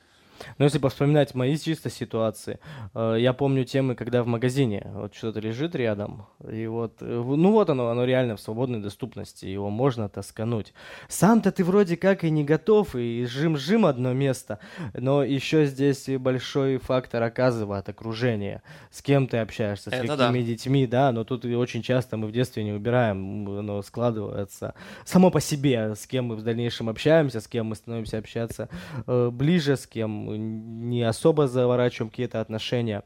Но 0.59 0.64
если 0.64 0.79
вспоминать 0.87 1.35
мои 1.35 1.57
чисто 1.57 1.90
ситуации, 1.90 2.59
э, 2.94 3.16
я 3.18 3.33
помню 3.33 3.64
темы, 3.64 3.94
когда 3.94 4.22
в 4.22 4.27
магазине 4.27 4.87
вот 4.94 5.14
что-то 5.14 5.40
лежит 5.40 5.75
рядом, 5.75 6.27
и 6.49 6.66
вот, 6.66 6.99
э, 7.01 7.05
ну 7.05 7.53
вот 7.53 7.70
оно, 7.70 7.88
оно 7.88 8.05
реально 8.05 8.37
в 8.37 8.40
свободной 8.40 8.81
доступности, 8.81 9.46
его 9.46 9.70
можно 9.70 10.09
таскануть. 10.09 10.72
Сам-то 11.09 11.53
ты 11.53 11.64
вроде 11.64 11.96
как 11.96 12.25
и 12.25 12.31
не 12.31 12.44
готов, 12.44 12.94
и 12.94 13.25
жим-жим 13.27 13.87
одно 13.87 14.12
место, 14.12 14.59
но 14.94 15.22
еще 15.22 15.66
здесь 15.66 16.09
большой 16.18 16.79
фактор 16.79 17.22
оказывает 17.22 17.88
окружение, 17.88 18.62
с 18.90 19.03
кем 19.03 19.27
ты 19.27 19.38
общаешься, 19.38 19.90
с 19.90 19.92
Это 19.92 20.16
какими 20.16 20.40
да. 20.40 20.46
детьми, 20.46 20.87
да, 20.87 21.12
но 21.12 21.25
тут 21.25 21.44
очень 21.44 21.83
часто 21.83 22.16
мы 22.16 22.27
в 22.27 22.33
детстве 22.33 22.64
не 22.64 22.72
убираем, 22.72 23.49
оно 23.49 23.83
складывается 23.83 24.75
само 25.05 25.31
по 25.31 25.40
себе, 25.40 25.94
с 25.94 26.07
кем 26.07 26.27
мы 26.27 26.37
в 26.37 26.42
дальнейшем 26.42 26.88
общаемся, 26.88 27.40
с 27.40 27.49
кем 27.49 27.66
мы 27.66 27.77
становимся 27.77 28.18
общаться 28.18 28.68
э, 29.07 29.31
ближе, 29.31 29.77
с 29.77 29.87
кем 29.87 30.25
не 30.34 31.02
особо 31.02 31.46
заворачиваем 31.46 32.10
какие-то 32.10 32.40
отношения. 32.40 33.04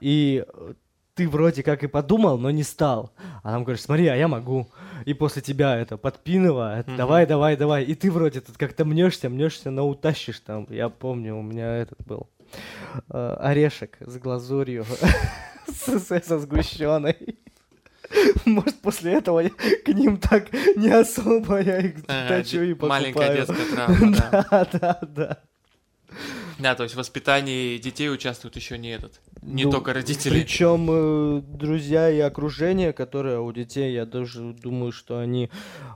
И 0.00 0.44
ты 1.14 1.28
вроде 1.28 1.62
как 1.62 1.84
и 1.84 1.86
подумал, 1.86 2.38
но 2.38 2.50
не 2.50 2.62
стал. 2.62 3.12
А 3.42 3.52
нам 3.52 3.64
говоришь, 3.64 3.82
смотри, 3.82 4.06
а 4.06 4.16
я 4.16 4.28
могу. 4.28 4.68
И 5.04 5.14
после 5.14 5.42
тебя 5.42 5.76
это 5.76 5.96
подпинывает, 5.96 6.86
mm-hmm. 6.86 6.96
давай, 6.96 7.26
давай, 7.26 7.56
давай. 7.56 7.84
И 7.84 7.94
ты 7.94 8.10
вроде 8.10 8.40
тут 8.40 8.56
как-то 8.56 8.84
мнешься, 8.84 9.28
мнешься, 9.28 9.70
но 9.70 9.88
утащишь 9.88 10.40
там. 10.40 10.66
Я 10.70 10.88
помню, 10.88 11.36
у 11.36 11.42
меня 11.42 11.76
этот 11.76 12.04
был 12.06 12.28
э, 13.10 13.36
орешек 13.40 13.98
с 14.00 14.16
глазурью, 14.18 14.86
со 15.72 16.38
сгущенной. 16.38 17.38
Может, 18.44 18.80
после 18.80 19.12
этого 19.14 19.42
к 19.48 19.88
ним 19.88 20.18
так 20.18 20.52
не 20.76 20.90
особо 20.90 21.60
я 21.60 21.78
их 21.78 22.04
точу 22.04 22.62
и 22.62 22.74
покупаю. 22.74 23.02
Маленькая 23.02 23.36
детская 23.36 23.74
травма, 23.74 24.16
да. 24.16 24.46
Да, 24.50 24.68
да, 24.72 24.98
да. 25.02 25.38
Да, 26.62 26.76
то 26.76 26.84
есть 26.84 26.94
в 26.94 26.98
воспитании 26.98 27.76
детей 27.78 28.08
участвуют 28.08 28.54
еще 28.54 28.78
не 28.78 28.90
этот, 28.90 29.20
не 29.42 29.64
ну, 29.64 29.72
только 29.72 29.92
родители. 29.92 30.40
Причем 30.40 30.88
э, 30.90 31.42
друзья 31.42 32.08
и 32.08 32.20
окружение, 32.20 32.92
которое 32.92 33.40
у 33.40 33.52
детей, 33.52 33.92
я 33.92 34.06
даже 34.06 34.52
думаю, 34.52 34.92
что 34.92 35.18
они 35.18 35.50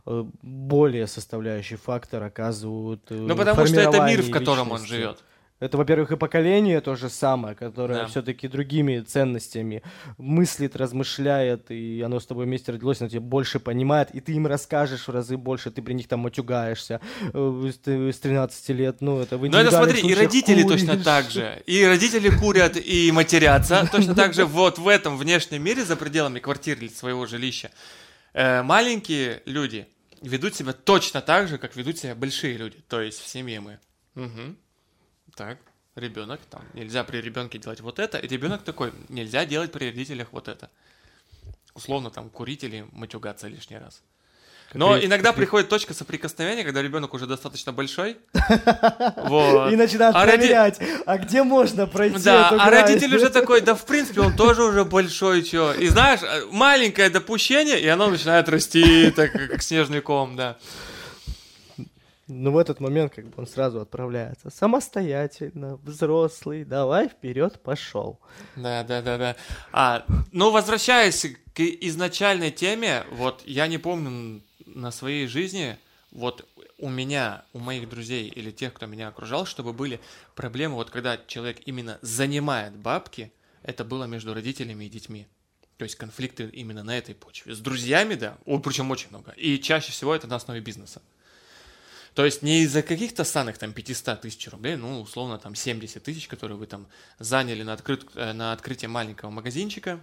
э, 0.07 0.24
более 0.42 1.07
составляющий 1.07 1.76
фактор 1.76 2.24
оказывают. 2.24 3.02
Э, 3.11 3.14
ну 3.14 3.37
потому 3.37 3.64
что 3.66 3.81
это 3.81 4.00
мир, 4.07 4.22
в 4.22 4.31
котором 4.31 4.68
личности. 4.68 4.92
он 4.92 4.98
живет. 4.98 5.18
Это, 5.59 5.79
во-первых, 5.79 6.12
и 6.12 6.16
поколение 6.16 6.83
то 6.83 6.97
же 6.97 7.09
самое, 7.09 7.55
которое 7.55 8.01
да. 8.01 8.07
все-таки 8.07 8.47
другими 8.47 9.01
ценностями 9.01 9.83
мыслит, 10.19 10.77
размышляет, 10.77 11.71
и 11.71 12.03
оно 12.03 12.21
с 12.21 12.27
тобой 12.27 12.45
вместе 12.45 12.73
родилось, 12.73 13.01
оно 13.01 13.09
тебе 13.09 13.21
больше 13.21 13.59
понимает, 13.59 14.11
и 14.11 14.21
ты 14.21 14.33
им 14.33 14.47
расскажешь 14.47 15.09
в 15.09 15.11
разы 15.11 15.38
больше, 15.38 15.71
ты 15.71 15.81
при 15.81 15.95
них 15.95 16.09
там 16.09 16.21
матюгаешься 16.21 17.01
э, 17.33 17.71
с 17.73 18.19
13 18.19 18.69
лет, 18.71 19.01
ну, 19.01 19.19
это 19.19 19.38
вы 19.38 19.49
Ну, 19.49 19.57
это 19.57 19.71
смотри, 19.71 20.03
и 20.03 20.14
родители 20.14 20.62
куришь. 20.62 20.81
точно 20.83 21.03
так 21.03 21.31
же, 21.31 21.62
и 21.64 21.87
родители 21.87 22.29
курят 22.29 22.77
и 22.77 23.11
матерятся, 23.11 23.88
точно 23.90 24.14
так 24.14 24.35
же 24.35 24.45
вот 24.45 24.77
в 24.79 24.87
этом 24.87 25.16
внешнем 25.16 25.64
мире, 25.64 25.87
за 25.87 25.97
пределами 25.97 26.38
квартиры 26.38 26.81
или 26.81 26.88
своего 26.88 27.25
жилища, 27.25 27.71
э, 28.35 28.62
маленькие 28.62 29.40
люди 29.47 29.87
ведут 30.21 30.55
себя 30.55 30.75
точно 30.75 31.23
так 31.23 31.49
же, 31.49 31.57
как 31.57 31.77
ведут 31.77 31.97
себя 31.97 32.14
большие 32.14 32.59
люди, 32.59 32.77
то 32.88 33.01
есть 33.01 33.21
в 33.21 33.27
семье 33.27 33.61
мы. 33.61 33.79
Угу. 34.16 34.57
Так, 35.37 35.59
ребенок, 35.96 36.40
там, 36.51 36.62
нельзя 36.72 37.05
при 37.05 37.18
ребенке 37.18 37.59
делать 37.59 37.81
вот 37.81 37.99
это, 37.99 38.18
и 38.18 38.27
ребенок 38.27 38.62
такой, 38.62 38.92
нельзя 39.11 39.44
делать 39.44 39.70
при 39.70 39.85
родителях 39.85 40.29
вот 40.33 40.49
это. 40.49 40.70
Условно, 41.75 42.11
там, 42.11 42.31
курить 42.31 42.64
или 42.64 42.87
матюгаться 42.92 43.46
лишний 43.46 43.77
раз. 43.77 44.03
Но 44.72 44.96
и, 44.96 45.05
иногда 45.07 45.35
приходит 45.35 45.68
точка 45.68 45.92
соприкосновения, 45.92 46.64
когда 46.64 46.83
ребенок 46.83 47.12
уже 47.12 47.27
достаточно 47.27 47.72
большой. 47.72 48.16
Вот. 49.16 49.72
И 49.72 49.77
начинает 49.77 50.14
а 50.14 50.25
проверять, 50.25 50.79
роди... 50.79 50.92
а 51.05 51.18
где 51.18 51.42
можно 51.42 51.87
пройти 51.87 52.22
Да, 52.22 52.49
а 52.49 52.70
родитель 52.70 53.14
уже 53.14 53.29
такой, 53.29 53.61
да 53.61 53.75
в 53.75 53.85
принципе 53.85 54.20
он 54.20 54.37
тоже 54.37 54.62
уже 54.62 54.85
большой, 54.85 55.42
чё. 55.42 55.72
И 55.75 55.88
знаешь, 55.88 56.20
маленькое 56.51 57.11
допущение, 57.11 57.81
и 57.81 57.87
оно 57.88 58.09
начинает 58.09 58.49
расти, 58.49 59.11
так 59.11 59.33
как 59.33 59.62
снежный 59.62 60.01
ком, 60.01 60.37
да. 60.37 60.57
Но 62.29 62.51
в 62.51 62.59
этот 62.59 62.81
момент 62.81 63.15
как 63.15 63.27
бы 63.27 63.35
он 63.37 63.47
сразу 63.47 63.81
отправляется 63.81 64.51
самостоятельно, 64.51 65.77
взрослый, 65.77 66.65
давай 66.65 67.09
вперед, 67.09 67.61
пошел. 67.62 68.19
Да, 68.57 68.83
да, 68.83 69.01
да, 69.01 69.17
да. 69.17 69.37
А, 69.71 70.05
ну, 70.33 70.51
возвращаясь 70.51 71.25
к 71.55 71.61
изначальной 71.61 72.51
теме, 72.51 73.05
вот 73.12 73.43
я 73.47 73.69
не 73.69 73.79
помню 73.79 74.43
на 74.67 74.91
своей 74.91 75.29
жизни, 75.29 75.79
вот 76.11 76.45
у 76.79 76.89
меня, 76.89 77.45
у 77.53 77.61
моих 77.61 77.89
друзей 77.89 78.29
или 78.29 78.51
тех, 78.51 78.75
кто 78.75 78.87
меня 78.87 79.09
окружал, 79.09 79.47
чтобы 79.47 79.73
были 79.73 80.01
проблемы, 80.35 80.75
вот 80.75 80.91
когда 80.91 81.19
человек 81.29 81.59
именно 81.65 81.99
занимает 82.03 82.75
бабки, 82.75 83.33
это 83.62 83.85
было 83.85 84.05
между 84.05 84.35
родителями 84.35 84.85
и 84.85 84.89
детьми. 84.89 85.27
То 85.79 85.85
есть 85.85 85.95
конфликты 85.97 86.49
именно 86.53 86.83
на 86.83 86.97
этой 86.97 87.15
почве. 87.15 87.55
С 87.55 87.61
друзьями, 87.61 88.15
да, 88.15 88.39
причем 88.65 88.91
очень 88.91 89.11
много. 89.11 89.33
И 89.33 89.59
чаще 89.59 89.93
всего 89.93 90.15
это 90.15 90.27
на 90.27 90.37
основе 90.37 90.61
бизнеса. 90.61 91.03
То 92.16 92.24
есть 92.24 92.40
не 92.40 92.62
из-за 92.62 92.83
каких-то 92.83 93.24
станных 93.24 93.59
там 93.59 93.74
500 93.74 94.22
тысяч 94.22 94.48
рублей, 94.48 94.76
ну, 94.76 95.02
условно, 95.02 95.37
там 95.37 95.55
70 95.55 96.02
тысяч, 96.02 96.29
которые 96.29 96.57
вы 96.57 96.66
там 96.66 96.87
заняли 97.18 97.62
на, 97.62 97.74
открыт, 97.74 98.07
э, 98.14 98.33
на 98.33 98.52
открытие 98.52 98.88
маленького 98.88 99.29
магазинчика, 99.29 100.00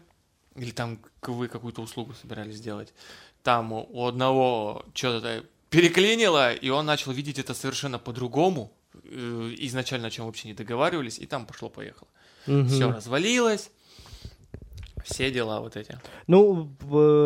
или 0.55 0.69
там 0.69 0.99
вы 1.23 1.47
какую-то 1.47 1.81
услугу 1.81 2.13
собирались 2.13 2.57
сделать, 2.57 2.93
там 3.41 3.73
у 3.73 4.05
одного 4.05 4.85
что-то 4.93 5.43
переклинило, 5.71 6.53
и 6.53 6.69
он 6.69 6.85
начал 6.85 7.11
видеть 7.13 7.39
это 7.39 7.55
совершенно 7.55 7.97
по-другому, 7.97 8.71
э, 8.93 9.55
изначально 9.61 10.09
о 10.09 10.11
чем 10.11 10.27
вообще 10.27 10.49
не 10.49 10.53
договаривались, 10.53 11.17
и 11.17 11.25
там 11.25 11.47
пошло-поехало. 11.47 12.09
Угу. 12.45 12.65
Все 12.65 12.91
развалилось, 12.91 13.71
все 15.03 15.31
дела 15.31 15.61
вот 15.61 15.77
эти. 15.77 15.99
Ну, 16.27 16.69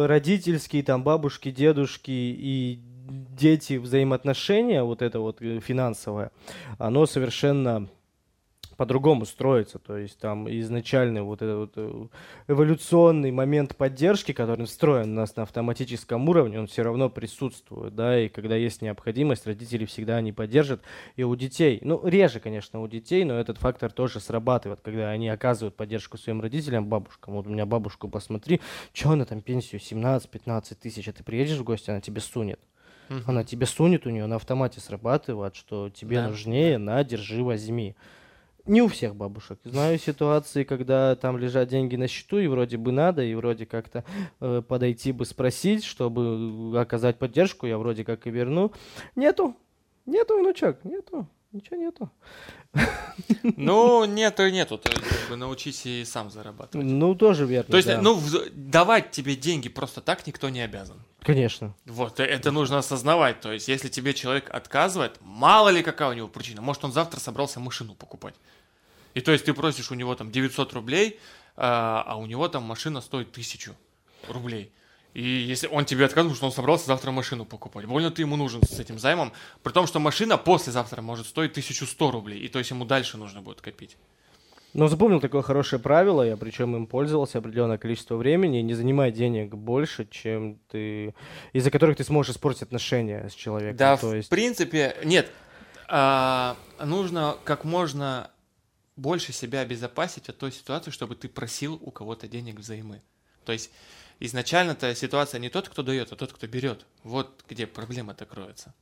родительские, 0.07 0.81
там, 0.83 1.03
бабушки, 1.03 1.51
дедушки 1.51 2.11
и 2.11 2.79
дети 3.09 3.77
взаимоотношения, 3.77 4.83
вот 4.83 5.01
это 5.01 5.19
вот 5.19 5.41
э, 5.41 5.59
финансовое, 5.59 6.31
оно 6.77 7.05
совершенно 7.05 7.87
по-другому 8.77 9.25
строится. 9.25 9.79
То 9.79 9.97
есть 9.97 10.19
там 10.19 10.49
изначальный 10.49 11.21
вот 11.21 11.41
этот 11.41 11.57
вот 11.57 11.71
э, 11.75 12.07
эволюционный 12.47 13.31
момент 13.31 13.75
поддержки, 13.75 14.31
который 14.31 14.65
встроен 14.65 15.11
у 15.11 15.15
нас 15.15 15.35
на 15.35 15.43
автоматическом 15.43 16.29
уровне, 16.29 16.59
он 16.59 16.67
все 16.67 16.83
равно 16.83 17.09
присутствует, 17.09 17.95
да, 17.95 18.19
и 18.19 18.29
когда 18.29 18.55
есть 18.55 18.81
необходимость, 18.81 19.47
родители 19.47 19.85
всегда 19.85 20.21
не 20.21 20.31
поддержат. 20.31 20.81
И 21.15 21.23
у 21.23 21.35
детей, 21.35 21.79
ну, 21.81 22.07
реже, 22.07 22.39
конечно, 22.39 22.81
у 22.81 22.87
детей, 22.87 23.25
но 23.25 23.37
этот 23.39 23.57
фактор 23.57 23.91
тоже 23.91 24.19
срабатывает, 24.19 24.79
когда 24.81 25.09
они 25.09 25.27
оказывают 25.27 25.75
поддержку 25.75 26.17
своим 26.17 26.39
родителям, 26.39 26.85
бабушкам. 26.85 27.33
Вот 27.33 27.47
у 27.47 27.49
меня 27.49 27.65
бабушку 27.65 28.07
посмотри, 28.07 28.61
что 28.93 29.11
она 29.11 29.25
там 29.25 29.41
пенсию 29.41 29.81
17-15 29.81 30.75
тысяч, 30.75 31.07
а 31.07 31.13
ты 31.13 31.23
приедешь 31.23 31.57
в 31.57 31.63
гости, 31.63 31.89
она 31.89 31.99
тебе 31.99 32.21
сунет. 32.21 32.59
Угу. 33.09 33.19
Она 33.27 33.43
тебе 33.43 33.65
сунет, 33.65 34.05
у 34.05 34.09
нее 34.09 34.25
на 34.25 34.35
автомате 34.35 34.79
срабатывает, 34.79 35.55
что 35.55 35.89
тебе 35.89 36.17
да. 36.17 36.29
нужнее, 36.29 36.77
на, 36.77 37.03
держи, 37.03 37.43
возьми. 37.43 37.95
Не 38.65 38.81
у 38.81 38.89
всех 38.89 39.15
бабушек. 39.15 39.59
Знаю 39.63 39.97
ситуации, 39.97 40.65
когда 40.65 41.15
там 41.15 41.37
лежат 41.37 41.69
деньги 41.69 41.95
на 41.95 42.09
счету, 42.09 42.37
и 42.39 42.47
вроде 42.47 42.75
бы 42.77 42.91
надо, 42.91 43.23
и 43.23 43.33
вроде 43.33 43.65
как-то 43.65 44.03
э, 44.41 44.61
подойти 44.67 45.13
бы 45.13 45.25
спросить, 45.25 45.85
чтобы 45.85 46.77
оказать 46.77 47.17
поддержку, 47.17 47.65
я 47.65 47.77
вроде 47.77 48.03
как 48.03 48.27
и 48.27 48.29
верну. 48.29 48.73
Нету. 49.15 49.55
Нету, 50.05 50.37
внучок, 50.37 50.83
нету. 50.83 51.27
Ничего 51.51 51.77
нету. 51.77 52.11
Ну, 53.55 54.05
нету 54.05 54.45
и 54.45 54.51
нету. 54.51 54.77
Ты 54.77 54.89
как 54.91 55.29
бы 55.29 55.35
научись 55.35 55.85
и 55.85 56.05
сам 56.05 56.29
зарабатывать. 56.29 56.85
Ну, 56.85 57.15
тоже 57.15 57.45
верно. 57.45 57.71
То 57.71 57.77
есть, 57.77 57.87
да. 57.87 58.01
ну, 58.01 58.21
давать 58.51 59.11
тебе 59.11 59.35
деньги 59.35 59.69
просто 59.69 60.01
так 60.01 60.27
никто 60.27 60.49
не 60.49 60.61
обязан. 60.61 61.01
Конечно. 61.21 61.73
Вот, 61.85 62.19
э, 62.19 62.25
это 62.25 62.51
нужно 62.51 62.77
осознавать. 62.79 63.41
То 63.41 63.51
есть, 63.51 63.67
если 63.67 63.89
тебе 63.89 64.13
человек 64.13 64.49
отказывает, 64.53 65.17
мало 65.21 65.69
ли 65.69 65.81
какая 65.81 66.09
у 66.09 66.13
него 66.13 66.27
причина. 66.27 66.61
Может, 66.61 66.83
он 66.83 66.91
завтра 66.91 67.19
собрался 67.19 67.59
машину 67.59 67.95
покупать. 67.95 68.35
И 69.13 69.21
то 69.21 69.31
есть, 69.31 69.45
ты 69.45 69.53
просишь 69.53 69.91
у 69.91 69.95
него 69.95 70.13
там 70.15 70.31
900 70.31 70.73
рублей, 70.73 71.19
а, 71.55 72.03
а 72.05 72.15
у 72.17 72.25
него 72.27 72.47
там 72.49 72.63
машина 72.63 73.01
стоит 73.01 73.29
1000 73.31 73.75
рублей. 74.27 74.71
И 75.17 75.23
если 75.23 75.65
он 75.65 75.83
тебе 75.83 76.05
отказывает, 76.05 76.37
что 76.37 76.45
он 76.45 76.51
собрался 76.51 76.85
завтра 76.85 77.09
машину 77.09 77.43
покупать, 77.43 77.85
больно 77.85 78.11
ты 78.11 78.21
ему 78.21 78.35
нужен 78.35 78.61
с 78.61 78.79
этим 78.79 78.99
займом, 78.99 79.33
при 79.63 79.71
том, 79.71 79.87
что 79.87 79.99
машина 79.99 80.37
послезавтра 80.37 81.01
может 81.01 81.25
стоить 81.25 81.49
1100 81.53 82.11
рублей, 82.11 82.39
и 82.39 82.47
то 82.47 82.59
есть 82.59 82.69
ему 82.69 82.85
дальше 82.85 83.17
нужно 83.17 83.41
будет 83.41 83.59
копить. 83.59 83.97
Но 84.75 84.87
запомнил 84.87 85.19
такое 85.19 85.41
хорошее 85.41 85.81
правило, 85.81 86.21
я 86.21 86.37
причем 86.37 86.75
им 86.75 86.85
пользовался 86.85 87.39
определенное 87.39 87.79
количество 87.79 88.15
времени, 88.15 88.57
не 88.57 88.75
занимай 88.75 89.11
денег 89.11 89.55
больше, 89.55 90.07
чем 90.07 90.59
ты, 90.69 91.15
из-за 91.51 91.71
которых 91.71 91.97
ты 91.97 92.03
сможешь 92.03 92.35
испортить 92.35 92.61
отношения 92.61 93.27
с 93.27 93.33
человеком. 93.33 93.77
Да, 93.77 93.97
То 93.97 94.13
есть... 94.13 94.27
в 94.27 94.29
принципе, 94.29 94.97
нет, 95.03 95.31
а, 95.87 96.55
нужно 96.79 97.37
как 97.43 97.63
можно 97.63 98.29
больше 98.95 99.33
себя 99.33 99.61
обезопасить 99.61 100.29
от 100.29 100.37
той 100.37 100.51
ситуации, 100.51 100.91
чтобы 100.91 101.15
ты 101.15 101.27
просил 101.27 101.79
у 101.81 101.89
кого-то 101.89 102.27
денег 102.27 102.59
взаймы. 102.59 103.01
То 103.45 103.53
есть 103.53 103.71
изначально-то 104.19 104.93
ситуация 104.95 105.39
не 105.39 105.49
тот, 105.49 105.69
кто 105.69 105.83
дает, 105.83 106.11
а 106.11 106.15
тот, 106.15 106.33
кто 106.33 106.47
берет. 106.47 106.85
Вот 107.03 107.43
где 107.49 107.67
проблема-то 107.67 108.25
кроется. 108.25 108.73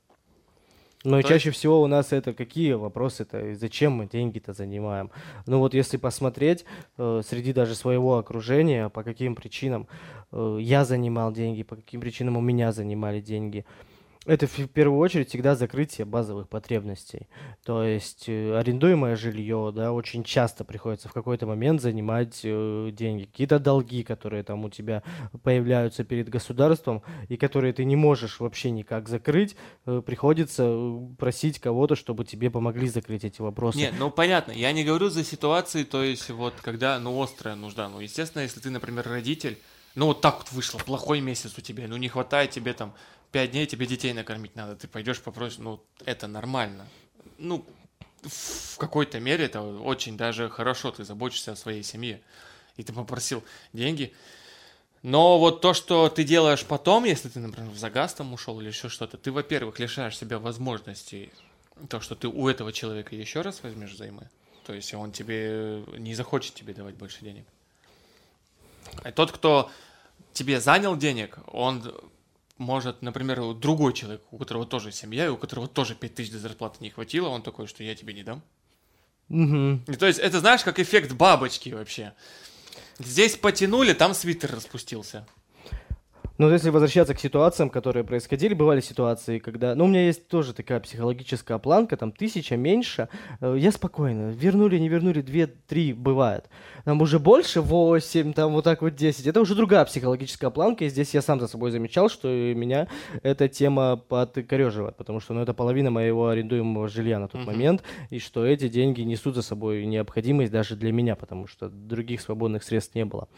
Но 1.04 1.22
То 1.22 1.28
чаще 1.28 1.50
есть... 1.50 1.58
всего 1.58 1.82
у 1.82 1.86
нас 1.86 2.12
это 2.12 2.32
какие 2.32 2.72
вопросы-то, 2.72 3.54
зачем 3.54 3.92
мы 3.92 4.06
деньги-то 4.06 4.52
занимаем? 4.52 5.10
Ну 5.46 5.58
вот 5.60 5.72
если 5.72 5.98
посмотреть 5.98 6.64
э, 6.98 7.22
среди 7.24 7.52
даже 7.52 7.76
своего 7.76 8.18
окружения, 8.18 8.88
по 8.88 9.04
каким 9.04 9.36
причинам 9.36 9.86
э, 10.32 10.58
я 10.60 10.84
занимал 10.84 11.32
деньги, 11.32 11.62
по 11.62 11.76
каким 11.76 12.00
причинам 12.00 12.36
у 12.36 12.40
меня 12.40 12.72
занимали 12.72 13.20
деньги. 13.20 13.64
Это 14.26 14.48
в 14.48 14.66
первую 14.68 14.98
очередь 14.98 15.28
всегда 15.28 15.54
закрытие 15.54 16.04
базовых 16.04 16.48
потребностей. 16.48 17.28
То 17.64 17.84
есть 17.84 18.28
э, 18.28 18.58
арендуемое 18.58 19.14
жилье, 19.14 19.72
да, 19.74 19.92
очень 19.92 20.24
часто 20.24 20.64
приходится 20.64 21.08
в 21.08 21.12
какой-то 21.12 21.46
момент 21.46 21.80
занимать 21.80 22.40
э, 22.42 22.90
деньги. 22.92 23.24
Какие-то 23.24 23.60
долги, 23.60 24.02
которые 24.02 24.42
там 24.42 24.64
у 24.64 24.70
тебя 24.70 25.04
появляются 25.44 26.02
перед 26.02 26.28
государством 26.28 27.02
и 27.28 27.36
которые 27.36 27.72
ты 27.72 27.84
не 27.84 27.94
можешь 27.94 28.40
вообще 28.40 28.72
никак 28.72 29.08
закрыть, 29.08 29.54
э, 29.86 30.02
приходится 30.04 30.76
просить 31.18 31.60
кого-то, 31.60 31.94
чтобы 31.94 32.24
тебе 32.24 32.50
помогли 32.50 32.88
закрыть 32.88 33.24
эти 33.24 33.40
вопросы. 33.40 33.78
Нет, 33.78 33.94
ну 33.96 34.10
понятно, 34.10 34.50
я 34.50 34.72
не 34.72 34.82
говорю 34.84 35.08
за 35.08 35.22
ситуации, 35.22 35.84
то 35.84 36.02
есть 36.02 36.30
вот 36.30 36.54
когда, 36.62 36.98
ну, 36.98 37.22
острая 37.22 37.54
нужда. 37.54 37.88
Ну, 37.88 38.00
естественно, 38.00 38.42
если 38.42 38.58
ты, 38.58 38.70
например, 38.70 39.08
родитель, 39.08 39.56
ну, 39.94 40.06
вот 40.06 40.20
так 40.20 40.38
вот 40.38 40.52
вышло, 40.52 40.78
плохой 40.78 41.20
месяц 41.20 41.56
у 41.56 41.60
тебя, 41.60 41.86
ну, 41.88 41.96
не 41.96 42.08
хватает 42.08 42.50
тебе 42.50 42.74
там 42.74 42.92
пять 43.36 43.50
дней 43.50 43.66
тебе 43.66 43.86
детей 43.86 44.14
накормить 44.14 44.56
надо, 44.56 44.76
ты 44.76 44.88
пойдешь 44.88 45.20
попросишь, 45.20 45.58
ну, 45.58 45.78
это 46.06 46.26
нормально. 46.26 46.86
Ну, 47.36 47.66
в 48.22 48.78
какой-то 48.78 49.20
мере 49.20 49.44
это 49.44 49.60
очень 49.60 50.16
даже 50.16 50.48
хорошо, 50.48 50.90
ты 50.90 51.04
заботишься 51.04 51.52
о 51.52 51.56
своей 51.56 51.82
семье. 51.82 52.22
И 52.78 52.82
ты 52.82 52.94
попросил 52.94 53.44
деньги. 53.74 54.14
Но 55.02 55.38
вот 55.38 55.60
то, 55.60 55.74
что 55.74 56.08
ты 56.08 56.24
делаешь 56.24 56.64
потом, 56.64 57.04
если 57.04 57.28
ты, 57.28 57.38
например, 57.40 57.70
в 57.72 57.76
загаз 57.76 58.14
там 58.14 58.32
ушел 58.32 58.58
или 58.58 58.68
еще 58.68 58.88
что-то, 58.88 59.18
ты, 59.18 59.30
во-первых, 59.30 59.78
лишаешь 59.80 60.16
себя 60.16 60.38
возможности, 60.38 61.30
то, 61.90 62.00
что 62.00 62.14
ты 62.14 62.28
у 62.28 62.48
этого 62.48 62.72
человека 62.72 63.14
еще 63.14 63.42
раз 63.42 63.62
возьмешь 63.62 63.92
взаймы. 63.92 64.30
То 64.64 64.72
есть 64.72 64.94
он 64.94 65.12
тебе 65.12 65.84
не 65.98 66.14
захочет 66.14 66.54
тебе 66.54 66.72
давать 66.72 66.94
больше 66.94 67.20
денег. 67.20 67.44
А 69.04 69.12
тот, 69.12 69.30
кто 69.30 69.70
тебе 70.32 70.58
занял 70.58 70.96
денег, 70.96 71.36
он 71.48 71.82
может, 72.58 73.02
например, 73.02 73.54
другой 73.54 73.92
человек, 73.92 74.22
у 74.30 74.38
которого 74.38 74.66
тоже 74.66 74.92
семья, 74.92 75.26
и 75.26 75.30
у 75.30 75.36
которого 75.36 75.68
тоже 75.68 75.94
5 75.94 76.14
тысяч 76.14 76.30
до 76.30 76.38
зарплаты 76.38 76.78
не 76.80 76.90
хватило, 76.90 77.28
он 77.28 77.42
такой, 77.42 77.66
что 77.66 77.84
я 77.84 77.94
тебе 77.94 78.14
не 78.14 78.22
дам. 78.22 78.42
Угу. 79.28 79.92
И 79.92 79.96
то 79.96 80.06
есть 80.06 80.18
это, 80.18 80.40
знаешь, 80.40 80.62
как 80.62 80.78
эффект 80.78 81.12
бабочки 81.12 81.70
вообще. 81.70 82.14
Здесь 82.98 83.36
потянули, 83.36 83.92
там 83.92 84.14
свитер 84.14 84.54
распустился. 84.54 85.26
Ну, 86.38 86.50
если 86.50 86.70
возвращаться 86.70 87.14
к 87.14 87.20
ситуациям, 87.20 87.70
которые 87.70 88.04
происходили, 88.04 88.52
бывали 88.52 88.80
ситуации, 88.80 89.38
когда... 89.38 89.74
Ну, 89.74 89.84
у 89.84 89.88
меня 89.88 90.04
есть 90.04 90.28
тоже 90.28 90.52
такая 90.52 90.80
психологическая 90.80 91.58
планка, 91.58 91.96
там, 91.96 92.12
тысяча 92.12 92.56
меньше. 92.56 93.08
Э, 93.40 93.56
я 93.58 93.72
спокойно. 93.72 94.30
Вернули, 94.30 94.78
не 94.78 94.88
вернули, 94.88 95.22
две, 95.22 95.46
три 95.46 95.92
бывает. 95.92 96.48
Там 96.84 97.00
уже 97.00 97.18
больше, 97.18 97.62
восемь, 97.62 98.32
там 98.32 98.52
вот 98.52 98.64
так 98.64 98.82
вот 98.82 98.94
десять. 98.94 99.26
Это 99.26 99.40
уже 99.40 99.54
другая 99.54 99.84
психологическая 99.84 100.50
планка, 100.50 100.84
и 100.84 100.88
здесь 100.88 101.14
я 101.14 101.22
сам 101.22 101.40
за 101.40 101.48
собой 101.48 101.70
замечал, 101.70 102.10
что 102.10 102.28
меня 102.28 102.88
эта 103.22 103.48
тема 103.48 103.96
подкореживает, 103.96 104.96
потому 104.96 105.20
что, 105.20 105.32
ну, 105.32 105.40
это 105.40 105.54
половина 105.54 105.90
моего 105.90 106.28
арендуемого 106.28 106.88
жилья 106.88 107.18
на 107.18 107.28
тот 107.28 107.40
uh-huh. 107.40 107.46
момент, 107.46 107.82
и 108.10 108.18
что 108.18 108.44
эти 108.44 108.68
деньги 108.68 109.00
несут 109.00 109.34
за 109.34 109.42
собой 109.42 109.86
необходимость 109.86 110.52
даже 110.52 110.76
для 110.76 110.92
меня, 110.92 111.16
потому 111.16 111.46
что 111.46 111.68
других 111.68 112.20
свободных 112.20 112.62
средств 112.62 112.94
не 112.94 113.04
было. 113.04 113.28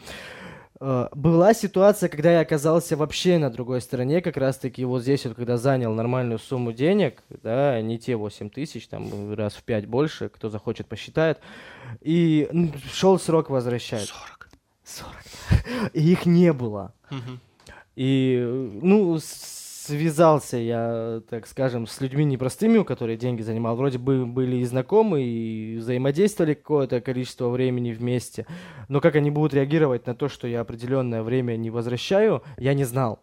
Э, 0.81 1.09
была 1.13 1.53
ситуация, 1.53 2.09
когда 2.09 2.31
я 2.31 2.39
оказался 2.41 2.95
вообще 2.95 3.37
на 3.37 3.49
другой 3.49 3.81
стороне, 3.81 4.21
как 4.21 4.37
раз-таки 4.37 4.85
вот 4.85 5.01
здесь 5.01 5.25
вот, 5.25 5.35
когда 5.35 5.57
занял 5.57 5.93
нормальную 5.93 6.39
сумму 6.39 6.71
денег, 6.71 7.21
да, 7.43 7.81
не 7.81 7.99
те 7.99 8.15
8 8.15 8.49
тысяч, 8.49 8.87
там 8.87 9.33
раз 9.33 9.53
в 9.53 9.63
5 9.63 9.87
больше, 9.87 10.29
кто 10.29 10.49
захочет, 10.49 10.87
посчитает, 10.87 11.39
и 12.01 12.47
ну, 12.51 12.71
шел 12.91 13.19
срок 13.19 13.49
возвращать. 13.49 14.07
40. 14.07 14.49
40. 14.83 15.13
И 15.93 16.11
их 16.11 16.25
не 16.25 16.53
было. 16.53 16.93
Угу. 17.11 17.39
И, 17.95 18.79
ну, 18.81 19.19
связался 19.89 20.57
я, 20.57 21.21
так 21.29 21.47
скажем, 21.47 21.87
с 21.87 21.99
людьми 21.99 22.23
непростыми, 22.23 22.77
у 22.77 22.85
которых 22.85 23.17
деньги 23.17 23.41
занимал. 23.41 23.75
Вроде 23.75 23.97
бы 23.97 24.25
были 24.25 24.57
и 24.57 24.63
знакомы, 24.63 25.23
и 25.23 25.77
взаимодействовали 25.77 26.53
какое-то 26.53 27.01
количество 27.01 27.49
времени 27.49 27.91
вместе. 27.91 28.45
Но 28.87 29.01
как 29.01 29.15
они 29.15 29.31
будут 29.31 29.53
реагировать 29.53 30.05
на 30.05 30.13
то, 30.13 30.29
что 30.29 30.47
я 30.47 30.61
определенное 30.61 31.23
время 31.23 31.55
не 31.55 31.71
возвращаю, 31.71 32.43
я 32.57 32.73
не 32.73 32.83
знал. 32.83 33.19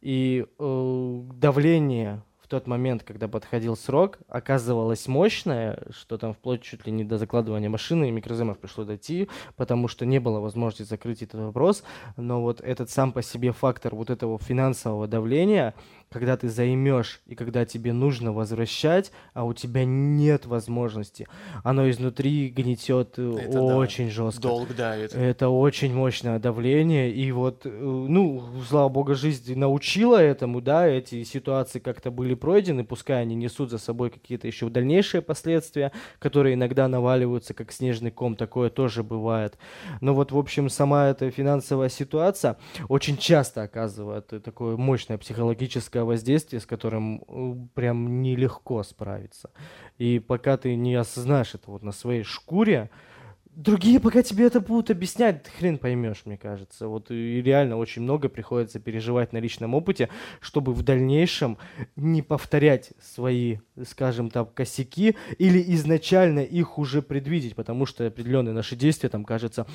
И 0.00 0.46
э, 0.58 1.20
давление 1.34 2.22
тот 2.52 2.66
момент, 2.66 3.02
когда 3.02 3.28
подходил 3.28 3.76
срок, 3.76 4.18
оказывалось 4.28 5.08
мощное, 5.08 5.78
что 5.90 6.18
там 6.18 6.34
вплоть 6.34 6.60
чуть 6.60 6.86
ли 6.86 6.92
не 6.92 7.02
до 7.02 7.16
закладывания 7.16 7.70
машины 7.70 8.08
и 8.08 8.10
микроземов 8.10 8.58
пришло 8.58 8.84
дойти, 8.84 9.30
потому 9.56 9.88
что 9.88 10.04
не 10.04 10.18
было 10.18 10.38
возможности 10.38 10.82
закрыть 10.82 11.22
этот 11.22 11.40
вопрос. 11.40 11.82
Но 12.18 12.42
вот 12.42 12.60
этот 12.60 12.90
сам 12.90 13.12
по 13.12 13.22
себе 13.22 13.52
фактор 13.52 13.94
вот 13.94 14.10
этого 14.10 14.38
финансового 14.38 15.08
давления, 15.08 15.72
когда 16.12 16.36
ты 16.36 16.48
займешь 16.48 17.20
и 17.26 17.34
когда 17.34 17.64
тебе 17.64 17.92
нужно 17.92 18.32
возвращать, 18.32 19.12
а 19.34 19.44
у 19.44 19.52
тебя 19.52 19.84
нет 19.84 20.46
возможности. 20.46 21.26
Оно 21.64 21.88
изнутри 21.90 22.48
гнетет 22.48 23.14
э, 23.16 23.36
это 23.40 23.62
очень 23.62 24.06
да. 24.06 24.10
жестко. 24.10 24.42
Долг 24.42 24.74
давит. 24.76 25.14
Это 25.14 25.48
очень 25.48 25.94
мощное 25.94 26.38
давление. 26.38 27.10
И 27.12 27.32
вот, 27.32 27.62
э, 27.64 27.70
ну, 27.70 28.42
слава 28.68 28.88
богу, 28.88 29.14
жизнь 29.14 29.58
научила 29.58 30.18
этому, 30.18 30.60
да, 30.60 30.86
эти 30.86 31.24
ситуации 31.24 31.78
как-то 31.78 32.10
были 32.10 32.34
пройдены, 32.34 32.84
пускай 32.84 33.22
они 33.22 33.34
несут 33.34 33.70
за 33.70 33.78
собой 33.78 34.10
какие-то 34.10 34.46
еще 34.46 34.68
дальнейшие 34.68 35.22
последствия, 35.22 35.92
которые 36.18 36.54
иногда 36.54 36.88
наваливаются, 36.88 37.54
как 37.54 37.72
снежный 37.72 38.10
ком, 38.10 38.36
такое 38.36 38.70
тоже 38.70 39.02
бывает. 39.02 39.56
Но 40.00 40.14
вот, 40.14 40.32
в 40.32 40.38
общем, 40.38 40.68
сама 40.68 41.08
эта 41.08 41.30
финансовая 41.30 41.88
ситуация 41.88 42.56
очень 42.88 43.16
часто 43.16 43.62
оказывает 43.62 44.32
такое 44.44 44.76
мощное 44.76 45.18
психологическое 45.18 46.01
физическое 46.02 46.04
воздействие, 46.04 46.60
с 46.60 46.66
которым 46.66 47.22
э, 47.28 47.66
прям 47.74 48.22
нелегко 48.22 48.82
справиться. 48.82 49.50
И 49.98 50.18
пока 50.18 50.56
ты 50.56 50.76
не 50.76 50.94
осознаешь 50.94 51.54
это 51.54 51.70
вот 51.70 51.82
на 51.82 51.92
своей 51.92 52.24
шкуре, 52.24 52.90
другие 53.54 54.00
пока 54.00 54.22
тебе 54.22 54.46
это 54.46 54.60
будут 54.60 54.90
объяснять, 54.90 55.46
хрен 55.58 55.78
поймешь, 55.78 56.22
мне 56.24 56.36
кажется. 56.36 56.88
Вот 56.88 57.10
и 57.10 57.42
реально 57.42 57.76
очень 57.76 58.02
много 58.02 58.28
приходится 58.28 58.80
переживать 58.80 59.32
на 59.32 59.40
личном 59.40 59.74
опыте, 59.74 60.08
чтобы 60.40 60.72
в 60.72 60.82
дальнейшем 60.82 61.56
не 61.96 62.22
повторять 62.22 62.92
свои, 63.00 63.58
скажем 63.86 64.30
так, 64.30 64.54
косяки 64.54 65.16
или 65.38 65.62
изначально 65.74 66.40
их 66.40 66.78
уже 66.78 67.02
предвидеть, 67.02 67.54
потому 67.54 67.86
что 67.86 68.06
определенные 68.06 68.54
наши 68.54 68.76
действия, 68.76 69.08
там, 69.10 69.24
кажется, 69.24 69.66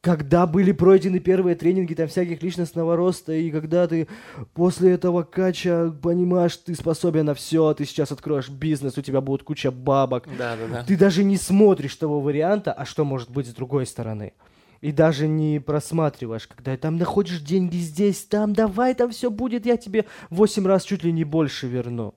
когда 0.00 0.46
были 0.46 0.72
пройдены 0.72 1.18
первые 1.18 1.56
тренинги 1.56 1.94
там 1.94 2.06
всяких 2.06 2.42
личностного 2.42 2.96
роста, 2.96 3.32
и 3.32 3.50
когда 3.50 3.86
ты 3.88 4.06
после 4.54 4.92
этого 4.92 5.22
кача 5.22 5.92
понимаешь, 6.02 6.56
ты 6.56 6.74
способен 6.74 7.26
на 7.26 7.34
все, 7.34 7.74
ты 7.74 7.84
сейчас 7.84 8.12
откроешь 8.12 8.48
бизнес, 8.48 8.96
у 8.96 9.02
тебя 9.02 9.20
будет 9.20 9.42
куча 9.42 9.70
бабок. 9.70 10.28
Да, 10.38 10.56
да, 10.56 10.68
да. 10.68 10.84
Ты 10.84 10.96
даже 10.96 11.24
не 11.24 11.36
смотришь 11.36 11.96
того 11.96 12.20
варианта, 12.20 12.72
а 12.72 12.84
что 12.84 13.04
может 13.04 13.30
быть 13.30 13.48
с 13.48 13.52
другой 13.52 13.86
стороны. 13.86 14.34
И 14.80 14.92
даже 14.92 15.26
не 15.26 15.58
просматриваешь, 15.58 16.46
когда 16.46 16.76
там 16.76 16.96
находишь 16.96 17.40
деньги 17.40 17.78
здесь, 17.78 18.22
там, 18.24 18.52
давай, 18.52 18.94
там 18.94 19.10
все 19.10 19.28
будет, 19.28 19.66
я 19.66 19.76
тебе 19.76 20.04
восемь 20.30 20.66
раз 20.66 20.84
чуть 20.84 21.02
ли 21.02 21.10
не 21.10 21.24
больше 21.24 21.66
верну. 21.66 22.14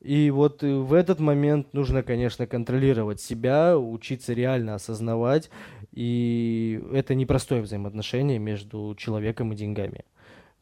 И 0.00 0.30
вот 0.30 0.62
э, 0.62 0.72
в 0.72 0.92
этот 0.92 1.18
момент 1.18 1.74
нужно, 1.74 2.02
конечно, 2.02 2.46
контролировать 2.46 3.20
себя, 3.20 3.76
учиться 3.76 4.32
реально 4.32 4.76
осознавать. 4.76 5.50
И 5.92 6.82
это 6.92 7.14
непростое 7.14 7.62
взаимоотношение 7.62 8.38
между 8.38 8.94
человеком 8.96 9.52
и 9.52 9.56
деньгами. 9.56 10.04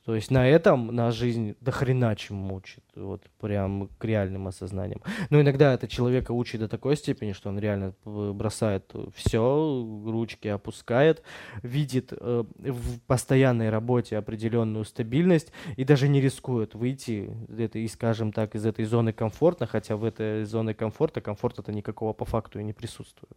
То 0.06 0.14
есть 0.14 0.30
на 0.30 0.48
этом 0.48 0.94
на 0.94 1.10
жизнь 1.10 1.56
до 1.60 1.72
хрена 1.72 2.14
чем 2.14 2.36
мучит, 2.36 2.84
вот 2.94 3.24
прям 3.40 3.88
к 3.98 4.04
реальным 4.04 4.46
осознаниям. 4.46 5.02
Но 5.30 5.40
иногда 5.40 5.74
это 5.74 5.88
человека 5.88 6.30
учит 6.30 6.60
до 6.60 6.68
такой 6.68 6.96
степени, 6.96 7.32
что 7.32 7.48
он 7.48 7.58
реально 7.58 7.92
бросает 8.04 8.94
все, 9.16 10.02
ручки 10.06 10.46
опускает, 10.46 11.24
видит 11.64 12.12
э, 12.12 12.44
в 12.56 13.00
постоянной 13.08 13.68
работе 13.68 14.16
определенную 14.16 14.84
стабильность 14.84 15.50
и 15.74 15.82
даже 15.82 16.06
не 16.06 16.20
рискует 16.20 16.76
выйти 16.76 17.28
это, 17.58 17.80
и, 17.80 17.88
скажем 17.88 18.30
так, 18.30 18.54
из 18.54 18.64
этой 18.64 18.84
зоны 18.84 19.12
комфорта, 19.12 19.66
хотя 19.66 19.96
в 19.96 20.04
этой 20.04 20.44
зоне 20.44 20.72
комфорта 20.72 21.20
комфорта-то 21.20 21.72
никакого 21.72 22.12
по 22.12 22.24
факту 22.24 22.60
и 22.60 22.62
не 22.62 22.72
присутствует. 22.72 23.36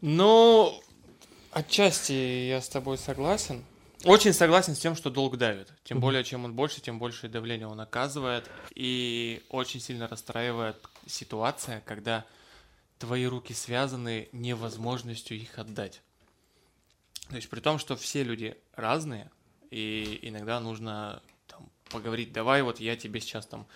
Ну, 0.00 0.82
отчасти 1.50 2.12
я 2.48 2.60
с 2.60 2.68
тобой 2.68 2.98
согласен. 2.98 3.64
Очень 4.04 4.32
согласен 4.32 4.74
с 4.74 4.78
тем, 4.78 4.96
что 4.96 5.10
долг 5.10 5.36
давит. 5.36 5.72
Тем 5.84 5.98
mm-hmm. 5.98 6.00
более, 6.00 6.24
чем 6.24 6.44
он 6.46 6.54
больше, 6.54 6.80
тем 6.80 6.98
больше 6.98 7.28
давление 7.28 7.66
он 7.66 7.80
оказывает. 7.80 8.50
И 8.74 9.42
очень 9.50 9.80
сильно 9.80 10.08
расстраивает 10.08 10.76
ситуация, 11.06 11.82
когда 11.84 12.24
твои 12.98 13.26
руки 13.26 13.52
связаны 13.52 14.28
невозможностью 14.32 15.36
их 15.36 15.58
отдать. 15.58 16.00
То 17.28 17.36
есть 17.36 17.50
при 17.50 17.60
том, 17.60 17.78
что 17.78 17.94
все 17.96 18.22
люди 18.22 18.56
разные, 18.74 19.30
и 19.70 20.18
иногда 20.22 20.60
нужно 20.60 21.22
там, 21.46 21.68
поговорить, 21.90 22.32
давай 22.32 22.62
вот 22.62 22.80
я 22.80 22.96
тебе 22.96 23.20
сейчас 23.20 23.46
там 23.46 23.66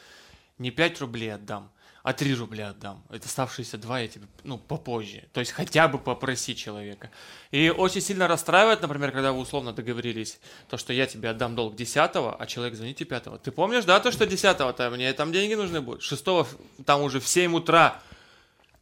не 0.58 0.70
5 0.70 1.00
рублей 1.00 1.34
отдам, 1.34 1.70
а 2.04 2.12
3 2.12 2.34
рубля 2.34 2.68
отдам. 2.68 3.02
Это 3.08 3.26
оставшиеся 3.26 3.78
2 3.78 4.00
я 4.00 4.08
тебе, 4.08 4.26
ну, 4.42 4.58
попозже. 4.58 5.24
То 5.32 5.40
есть 5.40 5.52
хотя 5.52 5.88
бы 5.88 5.96
попроси 5.98 6.54
человека. 6.54 7.10
И 7.50 7.70
очень 7.70 8.02
сильно 8.02 8.28
расстраивает, 8.28 8.82
например, 8.82 9.10
когда 9.10 9.32
вы 9.32 9.38
условно 9.38 9.72
договорились, 9.72 10.38
то, 10.68 10.76
что 10.76 10.92
я 10.92 11.06
тебе 11.06 11.30
отдам 11.30 11.56
долг 11.56 11.76
10 11.76 11.96
а 11.96 12.46
человек 12.46 12.74
звоните 12.74 13.06
5 13.06 13.42
Ты 13.42 13.50
помнишь, 13.52 13.86
да, 13.86 13.98
то, 14.00 14.12
что 14.12 14.26
10 14.26 14.90
мне 14.92 15.10
там 15.14 15.32
деньги 15.32 15.54
нужны 15.54 15.80
будут? 15.80 16.02
6 16.02 16.24
там 16.84 17.00
уже 17.00 17.20
в 17.20 17.26
7 17.26 17.54
утра. 17.54 18.02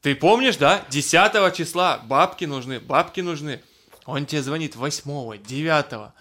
Ты 0.01 0.17
помнишь, 0.17 0.57
да? 0.57 0.85
10 0.91 1.55
числа 1.55 1.99
бабки 1.99 2.45
нужны, 2.45 2.81
бабки 2.81 3.21
нужны. 3.21 3.63
Он 4.05 4.27
тебе 4.27 4.43
звонит 4.43 4.75
8 4.75 5.39
9 5.41 6.13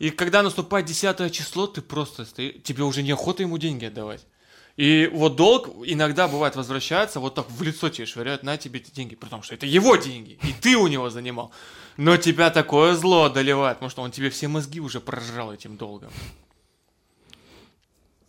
И 0.00 0.10
когда 0.10 0.42
наступает 0.42 0.86
10 0.86 1.32
число, 1.32 1.68
ты 1.68 1.80
просто 1.80 2.24
стоишь, 2.24 2.56
тебе 2.64 2.82
уже 2.82 3.04
неохота 3.04 3.44
ему 3.44 3.56
деньги 3.56 3.84
отдавать. 3.84 4.26
И 4.76 5.10
вот 5.12 5.36
долг 5.36 5.68
иногда 5.84 6.28
бывает 6.28 6.56
возвращается, 6.56 7.20
вот 7.20 7.34
так 7.34 7.50
в 7.50 7.62
лицо 7.62 7.88
тебе 7.88 8.06
швыряют, 8.06 8.42
на 8.42 8.56
тебе 8.56 8.80
эти 8.80 8.90
деньги, 8.90 9.14
потому 9.14 9.42
что 9.42 9.54
это 9.54 9.66
его 9.66 9.96
деньги, 9.96 10.38
и 10.42 10.52
ты 10.52 10.76
у 10.76 10.86
него 10.86 11.10
занимал. 11.10 11.50
Но 11.96 12.16
тебя 12.16 12.50
такое 12.50 12.94
зло 12.94 13.24
одолевает, 13.24 13.76
потому 13.78 13.90
что 13.90 14.02
он 14.02 14.10
тебе 14.10 14.30
все 14.30 14.48
мозги 14.48 14.80
уже 14.80 15.00
прожрал 15.00 15.52
этим 15.52 15.76
долгом. 15.76 16.10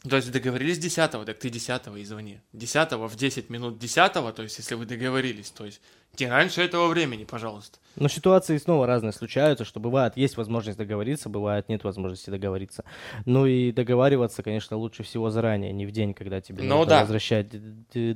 То 0.07 0.15
есть 0.15 0.31
договорились 0.31 0.79
10 0.79 1.11
так 1.11 1.37
ты 1.37 1.49
10 1.49 1.81
и 1.97 2.03
звони. 2.03 2.39
10 2.53 2.91
в 2.93 3.15
10 3.15 3.49
минут 3.49 3.77
10 3.77 4.13
то 4.13 4.41
есть 4.41 4.57
если 4.57 4.73
вы 4.73 4.85
договорились, 4.85 5.51
то 5.51 5.65
есть 5.65 5.79
не 6.19 6.27
раньше 6.27 6.61
этого 6.61 6.87
времени, 6.87 7.23
пожалуйста. 7.23 7.77
Но 7.95 8.07
ситуации 8.07 8.57
снова 8.57 8.87
разные 8.87 9.13
случаются, 9.13 9.63
что 9.63 9.79
бывает, 9.79 10.17
есть 10.17 10.37
возможность 10.37 10.77
договориться, 10.77 11.29
бывает, 11.29 11.69
нет 11.69 11.83
возможности 11.83 12.31
договориться. 12.31 12.83
Ну 13.25 13.45
и 13.45 13.71
договариваться, 13.71 14.41
конечно, 14.41 14.75
лучше 14.75 15.03
всего 15.03 15.29
заранее, 15.29 15.71
не 15.71 15.85
в 15.85 15.91
день, 15.91 16.13
когда 16.13 16.41
тебе 16.41 16.63
ну, 16.63 16.77
нужно 16.77 16.89
да. 16.89 17.01
возвращать 17.01 17.47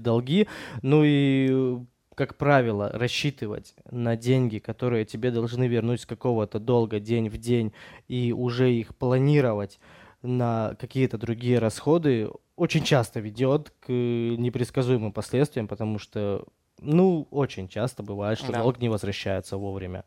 долги. 0.01 0.47
Ну 0.81 1.03
и 1.05 1.77
как 2.15 2.37
правило, 2.37 2.89
рассчитывать 2.93 3.75
на 3.91 4.15
деньги, 4.15 4.57
которые 4.57 5.05
тебе 5.05 5.31
должны 5.31 5.67
вернуть 5.67 6.01
с 6.01 6.05
какого-то 6.05 6.59
долга 6.59 6.99
день 6.99 7.29
в 7.29 7.37
день, 7.37 7.73
и 8.07 8.31
уже 8.31 8.73
их 8.73 8.95
планировать 8.95 9.79
на 10.25 10.75
какие-то 10.79 11.17
другие 11.17 11.59
расходы 11.59 12.29
очень 12.55 12.83
часто 12.83 13.19
ведет 13.19 13.71
к 13.81 13.89
непредсказуемым 13.89 15.11
последствиям, 15.11 15.67
потому 15.67 15.99
что, 15.99 16.45
ну, 16.79 17.27
очень 17.31 17.67
часто 17.67 18.03
бывает, 18.03 18.37
что 18.37 18.51
да. 18.51 18.61
долг 18.61 18.79
не 18.79 18.89
возвращается 18.89 19.57
вовремя. 19.57 20.03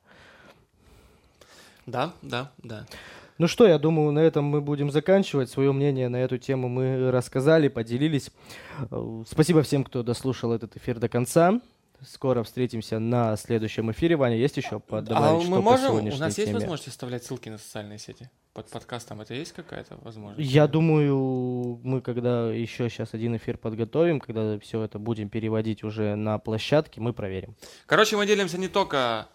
Да, 1.86 2.12
да, 2.22 2.52
да. 2.58 2.86
Ну 3.38 3.46
что, 3.46 3.68
я 3.68 3.78
думаю, 3.78 4.10
на 4.10 4.18
этом 4.18 4.44
мы 4.44 4.60
будем 4.60 4.90
заканчивать. 4.90 5.48
Свое 5.48 5.72
мнение 5.72 6.08
на 6.08 6.16
эту 6.16 6.38
тему 6.38 6.68
мы 6.68 7.10
рассказали, 7.12 7.68
поделились. 7.68 8.30
Спасибо 9.26 9.62
всем, 9.62 9.84
кто 9.84 10.02
дослушал 10.02 10.52
этот 10.52 10.76
эфир 10.76 10.98
до 10.98 11.08
конца. 11.08 11.60
Скоро 12.06 12.44
встретимся 12.44 13.00
на 13.00 13.36
следующем 13.36 13.90
эфире. 13.90 14.16
Ваня, 14.16 14.36
есть 14.36 14.56
еще 14.56 14.80
добавить, 14.88 15.10
а 15.10 15.50
мы 15.50 15.60
можем? 15.60 15.96
У 15.96 16.16
нас 16.16 16.34
теме? 16.34 16.46
есть 16.46 16.52
возможность 16.52 16.88
оставлять 16.88 17.24
ссылки 17.24 17.48
на 17.48 17.58
социальные 17.58 17.98
сети? 17.98 18.30
Под 18.52 18.70
подкастом 18.70 19.20
это 19.20 19.34
есть 19.34 19.52
какая-то 19.52 19.96
возможность? 20.02 20.48
Я 20.48 20.68
думаю, 20.68 21.80
мы 21.82 22.00
когда 22.00 22.52
еще 22.52 22.88
сейчас 22.88 23.14
один 23.14 23.36
эфир 23.36 23.58
подготовим, 23.58 24.20
когда 24.20 24.58
все 24.60 24.82
это 24.82 25.00
будем 25.00 25.28
переводить 25.28 25.82
уже 25.82 26.14
на 26.14 26.38
площадке, 26.38 27.00
мы 27.00 27.12
проверим. 27.12 27.56
Короче, 27.86 28.16
мы 28.16 28.26
делимся 28.26 28.58
не 28.58 28.68
только 28.68 29.28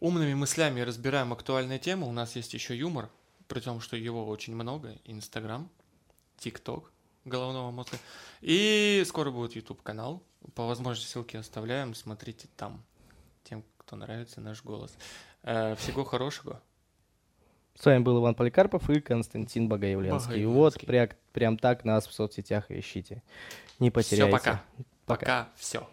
умными 0.00 0.34
мыслями 0.34 0.80
и 0.80 0.84
разбираем 0.84 1.32
актуальные 1.32 1.78
темы, 1.78 2.06
у 2.06 2.12
нас 2.12 2.36
есть 2.36 2.52
еще 2.52 2.76
юмор, 2.76 3.08
при 3.48 3.60
том, 3.60 3.80
что 3.80 3.96
его 3.96 4.26
очень 4.26 4.54
много. 4.54 4.96
Инстаграм, 5.04 5.70
ТикТок 6.38 6.92
головного 7.24 7.70
мозга. 7.70 7.98
И 8.40 9.02
скоро 9.06 9.30
будет 9.30 9.54
YouTube 9.54 9.82
канал 9.82 10.22
по 10.54 10.66
возможности 10.66 11.10
ссылки 11.10 11.36
оставляем, 11.36 11.94
смотрите 11.94 12.48
там. 12.56 12.82
Тем, 13.44 13.64
кто 13.78 13.96
нравится 13.96 14.40
наш 14.40 14.62
голос. 14.62 14.96
Э, 15.42 15.74
всего 15.76 16.04
хорошего. 16.04 16.60
С 17.74 17.86
вами 17.86 18.02
был 18.02 18.18
Иван 18.20 18.34
Поликарпов 18.34 18.90
и 18.90 19.00
Константин 19.00 19.68
Богоявленский. 19.68 20.44
Вот 20.44 20.78
прям, 20.80 21.08
прям 21.32 21.56
так 21.56 21.84
нас 21.84 22.06
в 22.06 22.12
соцсетях 22.12 22.70
ищите. 22.70 23.22
Не 23.78 23.90
потеряйте. 23.90 24.24
Все, 24.24 24.30
пока. 24.30 24.64
Пока, 25.06 25.20
пока 25.20 25.48
все. 25.56 25.88